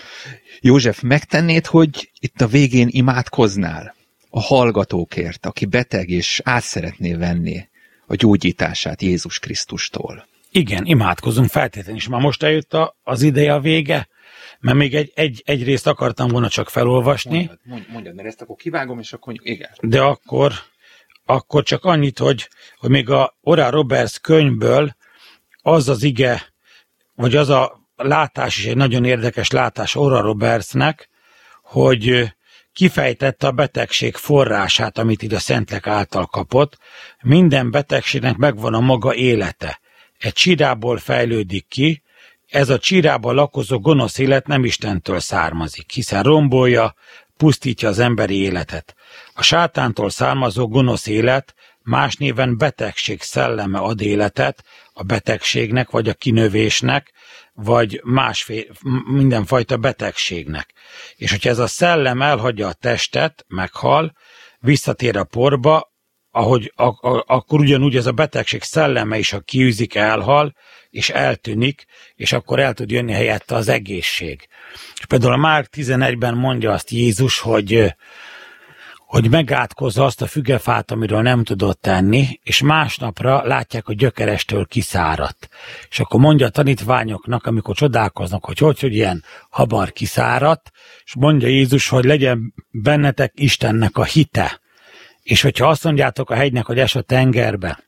József, 0.61 1.01
megtennéd, 1.01 1.65
hogy 1.65 2.11
itt 2.19 2.41
a 2.41 2.47
végén 2.47 2.87
imádkoznál 2.91 3.94
a 4.35 4.41
hallgatókért, 4.41 5.45
aki 5.45 5.65
beteg 5.65 6.09
és 6.09 6.41
át 6.43 6.63
szeretné 6.63 7.13
venni 7.13 7.67
a 8.07 8.15
gyógyítását 8.15 9.01
Jézus 9.01 9.39
Krisztustól? 9.39 10.27
Igen, 10.51 10.85
imádkozunk 10.85 11.49
feltétlenül 11.49 11.95
is. 11.95 12.07
Már 12.07 12.21
most 12.21 12.43
eljött 12.43 12.73
a, 12.73 12.97
az 13.03 13.21
ideje 13.21 13.53
a 13.53 13.59
vége, 13.59 14.07
mert 14.59 14.77
még 14.77 14.95
egy, 14.95 15.11
egy, 15.15 15.41
egy 15.45 15.63
részt 15.63 15.87
akartam 15.87 16.27
volna 16.27 16.49
csak 16.49 16.69
felolvasni. 16.69 17.35
Mondjad, 17.35 17.59
mondjad, 17.63 17.91
mondjad, 17.91 18.15
mert 18.15 18.27
ezt 18.27 18.41
akkor 18.41 18.55
kivágom, 18.55 18.99
és 18.99 19.13
akkor 19.13 19.33
igen. 19.37 19.69
De 19.81 20.01
akkor, 20.01 20.51
akkor 21.25 21.63
csak 21.63 21.85
annyit, 21.85 22.19
hogy, 22.19 22.49
hogy 22.77 22.89
még 22.89 23.09
a 23.09 23.37
Ora 23.41 23.69
Roberts 23.69 24.19
könyvből 24.19 24.95
az 25.61 25.89
az 25.89 26.03
ige, 26.03 26.53
vagy 27.13 27.35
az 27.35 27.49
a 27.49 27.89
látás 27.95 28.57
is 28.57 28.65
egy 28.65 28.77
nagyon 28.77 29.05
érdekes 29.05 29.51
látás 29.51 29.95
Ora 29.95 30.21
Robertsnek, 30.21 31.09
hogy 31.63 32.33
kifejtette 32.75 33.47
a 33.47 33.51
betegség 33.51 34.15
forrását, 34.15 34.97
amit 34.97 35.21
itt 35.21 35.31
a 35.31 35.39
Szentlek 35.39 35.87
által 35.87 36.25
kapott. 36.25 36.77
Minden 37.21 37.71
betegségnek 37.71 38.35
megvan 38.35 38.73
a 38.73 38.79
maga 38.79 39.15
élete. 39.15 39.79
Egy 40.17 40.33
csirából 40.33 40.97
fejlődik 40.97 41.67
ki, 41.67 42.03
ez 42.49 42.69
a 42.69 42.79
csirában 42.79 43.35
lakozó 43.35 43.79
gonosz 43.79 44.17
élet 44.17 44.47
nem 44.47 44.65
Istentől 44.65 45.19
származik, 45.19 45.91
hiszen 45.91 46.23
rombolja, 46.23 46.95
pusztítja 47.37 47.89
az 47.89 47.99
emberi 47.99 48.41
életet. 48.41 48.95
A 49.33 49.41
sátántól 49.43 50.09
származó 50.09 50.67
gonosz 50.67 51.07
élet 51.07 51.55
más 51.81 52.15
néven 52.15 52.57
betegség 52.57 53.21
szelleme 53.21 53.79
ad 53.79 54.01
életet 54.01 54.63
a 54.93 55.03
betegségnek 55.03 55.89
vagy 55.89 56.09
a 56.09 56.13
kinövésnek, 56.13 57.11
vagy 57.55 58.01
másfél, 58.03 58.63
mindenfajta 59.05 59.77
betegségnek. 59.77 60.73
És 61.15 61.31
hogyha 61.31 61.49
ez 61.49 61.59
a 61.59 61.67
szellem 61.67 62.21
elhagyja 62.21 62.67
a 62.67 62.73
testet, 62.73 63.45
meghal, 63.47 64.13
visszatér 64.59 65.17
a 65.17 65.23
porba, 65.23 65.93
ahogy 66.31 66.71
a, 66.75 66.83
a, 66.83 67.23
akkor 67.27 67.59
ugyanúgy 67.59 67.95
ez 67.95 68.05
a 68.05 68.11
betegség 68.11 68.63
szelleme 68.63 69.17
is, 69.17 69.29
ha 69.29 69.39
kiűzik, 69.39 69.95
elhal, 69.95 70.53
és 70.89 71.09
eltűnik, 71.09 71.85
és 72.15 72.33
akkor 72.33 72.59
el 72.59 72.73
tud 72.73 72.91
jönni 72.91 73.11
helyette 73.11 73.55
az 73.55 73.67
egészség. 73.67 74.47
És 74.99 75.05
például 75.05 75.33
a 75.33 75.37
Márk 75.37 75.69
11-ben 75.75 76.35
mondja 76.35 76.71
azt 76.71 76.89
Jézus, 76.89 77.39
hogy 77.39 77.95
hogy 79.05 79.29
megátkozza 79.29 80.05
azt 80.05 80.21
a 80.21 80.27
fügefát, 80.27 80.91
amiről 80.91 81.21
nem 81.21 81.43
tudott 81.43 81.81
tenni, 81.81 82.39
és 82.43 82.61
másnapra 82.61 83.43
látják, 83.43 83.85
hogy 83.85 83.95
gyökerestől 83.95 84.65
kiszáradt. 84.65 85.49
És 85.89 85.99
akkor 85.99 86.19
mondja 86.19 86.45
a 86.45 86.49
tanítványoknak, 86.49 87.45
amikor 87.45 87.75
csodálkoznak, 87.75 88.45
hogy 88.45 88.57
hogy, 88.57 88.79
hogy 88.79 88.93
ilyen 88.93 89.23
habar 89.49 89.91
kiszáradt, 89.91 90.71
és 91.03 91.15
mondja 91.15 91.47
Jézus, 91.47 91.89
hogy 91.89 92.05
legyen 92.05 92.53
bennetek 92.71 93.31
Istennek 93.35 93.97
a 93.97 94.03
hite. 94.03 94.59
És 95.23 95.41
hogyha 95.41 95.67
azt 95.67 95.83
mondjátok 95.83 96.29
a 96.29 96.35
hegynek, 96.35 96.65
hogy 96.65 96.79
es 96.79 96.95
a 96.95 97.01
tengerbe, 97.01 97.83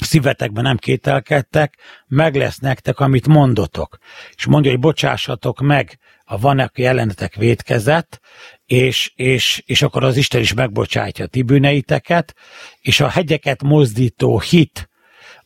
szívetekben 0.00 0.62
nem 0.62 0.76
kételkedtek, 0.76 1.74
meg 2.06 2.34
lesz 2.34 2.58
nektek, 2.58 3.00
amit 3.00 3.26
mondotok. 3.26 3.98
És 4.34 4.46
mondja, 4.46 4.70
hogy 4.70 4.80
bocsássatok 4.80 5.60
meg, 5.60 5.98
a 6.24 6.38
van, 6.38 6.58
aki 6.58 6.84
ellenetek 6.84 7.34
védkezett, 7.34 8.20
és, 8.66 9.12
és, 9.14 9.62
és 9.66 9.82
akkor 9.82 10.04
az 10.04 10.16
Isten 10.16 10.40
is 10.40 10.54
megbocsátja 10.54 11.24
a 11.24 11.28
ti 11.28 11.42
bűneiteket, 11.42 12.34
és 12.80 13.00
a 13.00 13.08
hegyeket 13.08 13.62
mozdító 13.62 14.40
hit, 14.40 14.88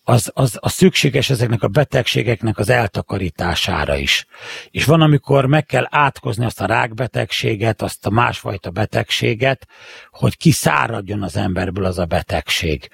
az, 0.09 0.31
az, 0.35 0.59
az 0.61 0.73
szükséges 0.73 1.31
ezeknek 1.31 1.63
a 1.63 1.69
betegségeknek 1.69 2.59
az 2.59 2.69
eltakarítására 2.69 3.97
is. 3.97 4.27
És 4.71 4.85
van, 4.85 5.01
amikor 5.01 5.47
meg 5.47 5.67
kell 5.67 5.87
átkozni 5.91 6.45
azt 6.45 6.61
a 6.61 6.67
rákbetegséget, 6.67 7.83
azt 7.83 8.07
a 8.07 8.11
másfajta 8.11 8.71
betegséget, 8.71 9.67
hogy 10.11 10.37
kiszáradjon 10.37 11.23
az 11.23 11.37
emberből 11.37 11.85
az 11.85 11.99
a 11.99 12.05
betegség. 12.05 12.89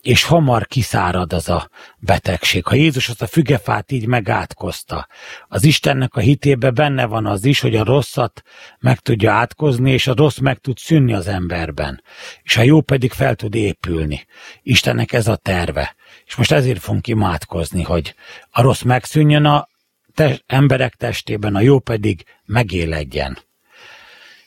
És 0.00 0.24
hamar 0.24 0.66
kiszárad 0.66 1.32
az 1.32 1.48
a 1.48 1.70
betegség. 1.98 2.64
Ha 2.64 2.74
Jézus 2.74 3.08
azt 3.08 3.22
a 3.22 3.26
fügefát 3.26 3.92
így 3.92 4.06
megátkozta, 4.06 5.06
az 5.48 5.64
Istennek 5.64 6.14
a 6.14 6.20
hitébe 6.20 6.70
benne 6.70 7.06
van 7.06 7.26
az 7.26 7.44
is, 7.44 7.60
hogy 7.60 7.76
a 7.76 7.84
rosszat 7.84 8.42
meg 8.78 8.98
tudja 8.98 9.32
átkozni, 9.32 9.92
és 9.92 10.06
a 10.06 10.14
rossz 10.14 10.38
meg 10.38 10.58
tud 10.58 10.78
szűnni 10.78 11.12
az 11.12 11.26
emberben. 11.26 12.02
És 12.42 12.56
a 12.56 12.62
jó 12.62 12.80
pedig 12.80 13.12
fel 13.12 13.34
tud 13.34 13.54
épülni. 13.54 14.26
Istennek 14.62 15.12
ez 15.12 15.28
a 15.28 15.36
terve. 15.36 15.94
És 16.26 16.34
most 16.34 16.52
ezért 16.52 16.80
fogunk 16.80 17.06
imádkozni, 17.06 17.82
hogy 17.82 18.14
a 18.50 18.62
rossz 18.62 18.82
megszűnjön 18.82 19.44
a 19.44 19.68
te- 20.14 20.40
emberek 20.46 20.94
testében, 20.94 21.54
a 21.54 21.60
jó 21.60 21.78
pedig 21.78 22.24
megéledjen. 22.44 23.38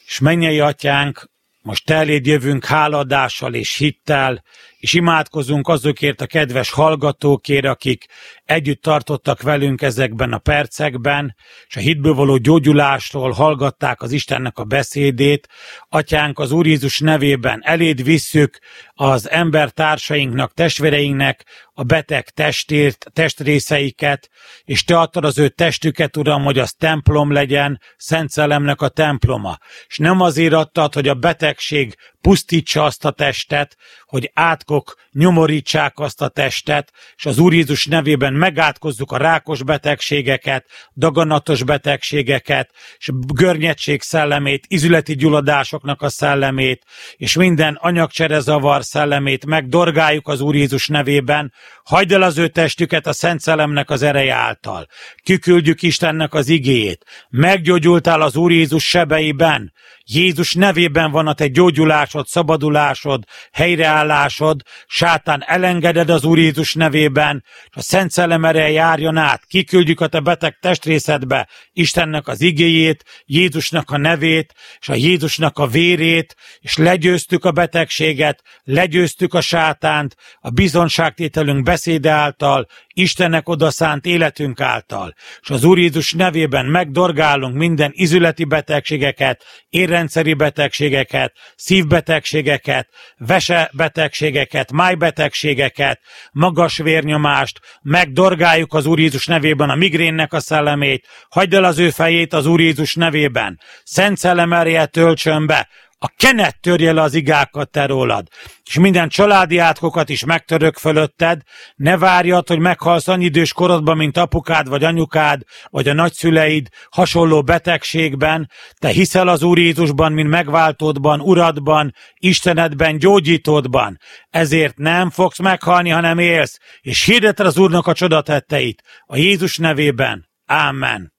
És 0.05 0.19
mennyei 0.19 0.59
atyánk, 0.59 1.29
most 1.61 1.89
eléd 1.89 2.25
jövünk 2.25 2.65
háladással 2.65 3.53
és 3.53 3.75
hittel, 3.75 4.43
és 4.83 4.93
imádkozunk 4.93 5.67
azokért 5.67 6.21
a 6.21 6.25
kedves 6.25 6.71
hallgatókért, 6.71 7.65
akik 7.65 8.05
együtt 8.45 8.81
tartottak 8.81 9.41
velünk 9.41 9.81
ezekben 9.81 10.33
a 10.33 10.37
percekben, 10.37 11.35
és 11.67 11.75
a 11.75 11.79
hitből 11.79 12.13
való 12.13 12.37
gyógyulásról 12.37 13.31
hallgatták 13.31 14.01
az 14.01 14.11
Istennek 14.11 14.57
a 14.57 14.63
beszédét. 14.63 15.47
Atyánk, 15.89 16.39
az 16.39 16.51
Úr 16.51 16.65
Jézus 16.65 16.99
nevében 16.99 17.61
eléd 17.63 18.03
visszük 18.03 18.59
az 18.93 19.29
embertársainknak, 19.29 20.53
testvéreinknek 20.53 21.45
a 21.73 21.83
beteg 21.83 22.29
testért, 22.29 23.05
testrészeiket, 23.13 24.29
és 24.63 24.83
te 24.83 24.99
adtad 24.99 25.25
az 25.25 25.37
ő 25.37 25.49
testüket, 25.49 26.17
Uram, 26.17 26.43
hogy 26.43 26.59
az 26.59 26.73
templom 26.73 27.31
legyen, 27.31 27.81
Szent 27.97 28.29
Szellemnek 28.29 28.81
a 28.81 28.89
temploma. 28.89 29.57
És 29.87 29.97
nem 29.97 30.21
azért 30.21 30.53
adtad, 30.53 30.93
hogy 30.93 31.07
a 31.07 31.13
betegség 31.13 31.95
pusztítsa 32.23 32.83
azt 32.83 33.05
a 33.05 33.11
testet, 33.11 33.77
hogy 34.05 34.31
átkok 34.33 34.95
nyomorítsák 35.11 35.99
azt 35.99 36.21
a 36.21 36.27
testet, 36.27 36.91
és 37.15 37.25
az 37.25 37.37
Úr 37.37 37.53
Jézus 37.53 37.85
nevében 37.85 38.33
megátkozzuk 38.33 39.11
a 39.11 39.17
rákos 39.17 39.63
betegségeket, 39.63 40.65
daganatos 40.93 41.63
betegségeket, 41.63 42.71
és 42.97 43.09
görnyedtség 43.33 44.01
szellemét, 44.01 44.65
izületi 44.67 45.15
gyulladásoknak 45.15 46.01
a 46.01 46.09
szellemét, 46.09 46.85
és 47.15 47.35
minden 47.35 47.77
anyagcserezavar 47.81 48.83
szellemét 48.83 49.45
megdorgáljuk 49.45 50.27
az 50.27 50.41
Úr 50.41 50.55
Jézus 50.55 50.87
nevében, 50.87 51.53
hagyd 51.83 52.11
el 52.11 52.21
az 52.21 52.37
ő 52.37 52.47
testüket 52.47 53.07
a 53.07 53.13
Szent 53.13 53.39
Szellemnek 53.39 53.89
az 53.89 54.01
ereje 54.01 54.33
által. 54.33 54.87
Kiküldjük 55.23 55.81
Istennek 55.81 56.33
az 56.33 56.49
igéjét. 56.49 57.05
Meggyógyultál 57.29 58.21
az 58.21 58.35
Úr 58.35 58.51
Jézus 58.51 58.83
sebeiben, 58.83 59.73
Jézus 60.05 60.53
nevében 60.53 61.11
van 61.11 61.27
a 61.27 61.33
te 61.33 61.47
gyógyulásod, 61.47 62.27
szabadulásod, 62.27 63.23
helyreállásod, 63.51 64.61
sátán 64.87 65.43
elengeded 65.47 66.09
az 66.09 66.23
Úr 66.23 66.37
Jézus 66.37 66.73
nevében, 66.73 67.43
és 67.63 67.75
a 67.75 67.81
Szent 67.81 68.11
Szellem 68.11 68.45
ereje 68.45 68.69
járjon 68.69 69.17
át, 69.17 69.45
kiküldjük 69.45 70.01
a 70.01 70.07
te 70.07 70.19
beteg 70.19 70.57
testrészedbe 70.61 71.47
Istennek 71.73 72.27
az 72.27 72.41
igéjét, 72.41 73.03
Jézusnak 73.25 73.91
a 73.91 73.97
nevét, 73.97 74.53
és 74.79 74.89
a 74.89 74.95
Jézusnak 74.95 75.57
a 75.57 75.67
vérét, 75.67 76.35
és 76.59 76.77
legyőztük 76.77 77.45
a 77.45 77.51
betegséget, 77.51 78.41
legyőztük 78.63 79.33
a 79.33 79.41
sátánt, 79.41 80.15
a 80.39 80.49
bizonságtételünk 80.49 81.63
beszéde 81.63 82.11
által, 82.11 82.67
Istennek 82.93 83.49
odaszánt 83.49 84.05
életünk 84.05 84.61
által, 84.61 85.13
és 85.41 85.49
az 85.49 85.63
Úr 85.63 85.77
Jézus 85.77 86.11
nevében 86.11 86.65
megdorgálunk 86.65 87.55
minden 87.55 87.91
izületi 87.93 88.43
betegségeket, 88.43 89.43
érrendszeri 89.69 90.33
betegségeket, 90.33 91.33
szívbetegségeket, 91.55 92.89
vesebetegségeket, 93.17 94.71
májbetegségeket, 94.71 95.99
magas 96.31 96.77
vérnyomást, 96.77 97.59
megdorgáljuk 97.81 98.73
az 98.73 98.85
Úr 98.85 98.99
Jézus 98.99 99.25
nevében 99.25 99.69
a 99.69 99.75
migrénnek 99.75 100.33
a 100.33 100.39
szellemét, 100.39 101.07
hagyd 101.29 101.53
el 101.53 101.63
az 101.63 101.79
ő 101.79 101.89
fejét 101.89 102.33
az 102.33 102.45
Úr 102.45 102.59
Jézus 102.59 102.95
nevében, 102.95 103.59
Szent 103.83 104.17
Szellem 104.17 104.51
töltsön 104.91 105.45
be, 105.45 105.67
a 106.03 106.13
kenet 106.17 106.59
törje 106.59 106.91
le 106.91 107.01
az 107.01 107.13
igákat 107.13 107.69
te 107.69 107.85
rólad, 107.85 108.27
és 108.63 108.79
minden 108.79 109.09
családi 109.09 109.57
átkokat 109.57 110.09
is 110.09 110.25
megtörök 110.25 110.77
fölötted, 110.77 111.41
ne 111.75 111.97
várjad, 111.97 112.47
hogy 112.47 112.59
meghalsz 112.59 113.07
annyi 113.07 113.25
idős 113.25 113.53
korodban, 113.53 113.97
mint 113.97 114.17
apukád, 114.17 114.67
vagy 114.67 114.83
anyukád, 114.83 115.41
vagy 115.69 115.87
a 115.87 115.93
nagyszüleid 115.93 116.67
hasonló 116.89 117.41
betegségben, 117.41 118.49
te 118.77 118.87
hiszel 118.87 119.27
az 119.27 119.43
Úr 119.43 119.57
Jézusban, 119.57 120.11
mint 120.11 120.29
megváltódban, 120.29 121.21
Uradban, 121.21 121.93
Istenedben, 122.15 122.97
gyógyítódban, 122.97 123.97
ezért 124.29 124.77
nem 124.77 125.09
fogsz 125.09 125.39
meghalni, 125.39 125.89
hanem 125.89 126.19
élsz, 126.19 126.59
és 126.81 127.03
hirdeted 127.03 127.45
az 127.45 127.57
Úrnak 127.57 127.87
a 127.87 127.93
csodatetteit, 127.93 128.81
a 129.05 129.15
Jézus 129.15 129.57
nevében. 129.57 130.29
Ámen. 130.45 131.13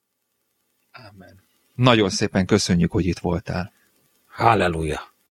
Ámen. 0.91 1.43
Nagyon 1.74 2.11
szépen 2.11 2.47
köszönjük, 2.47 2.93
hogy 2.93 3.07
itt 3.07 3.18
voltál. 3.18 3.74
Hallelujah. 4.37 5.14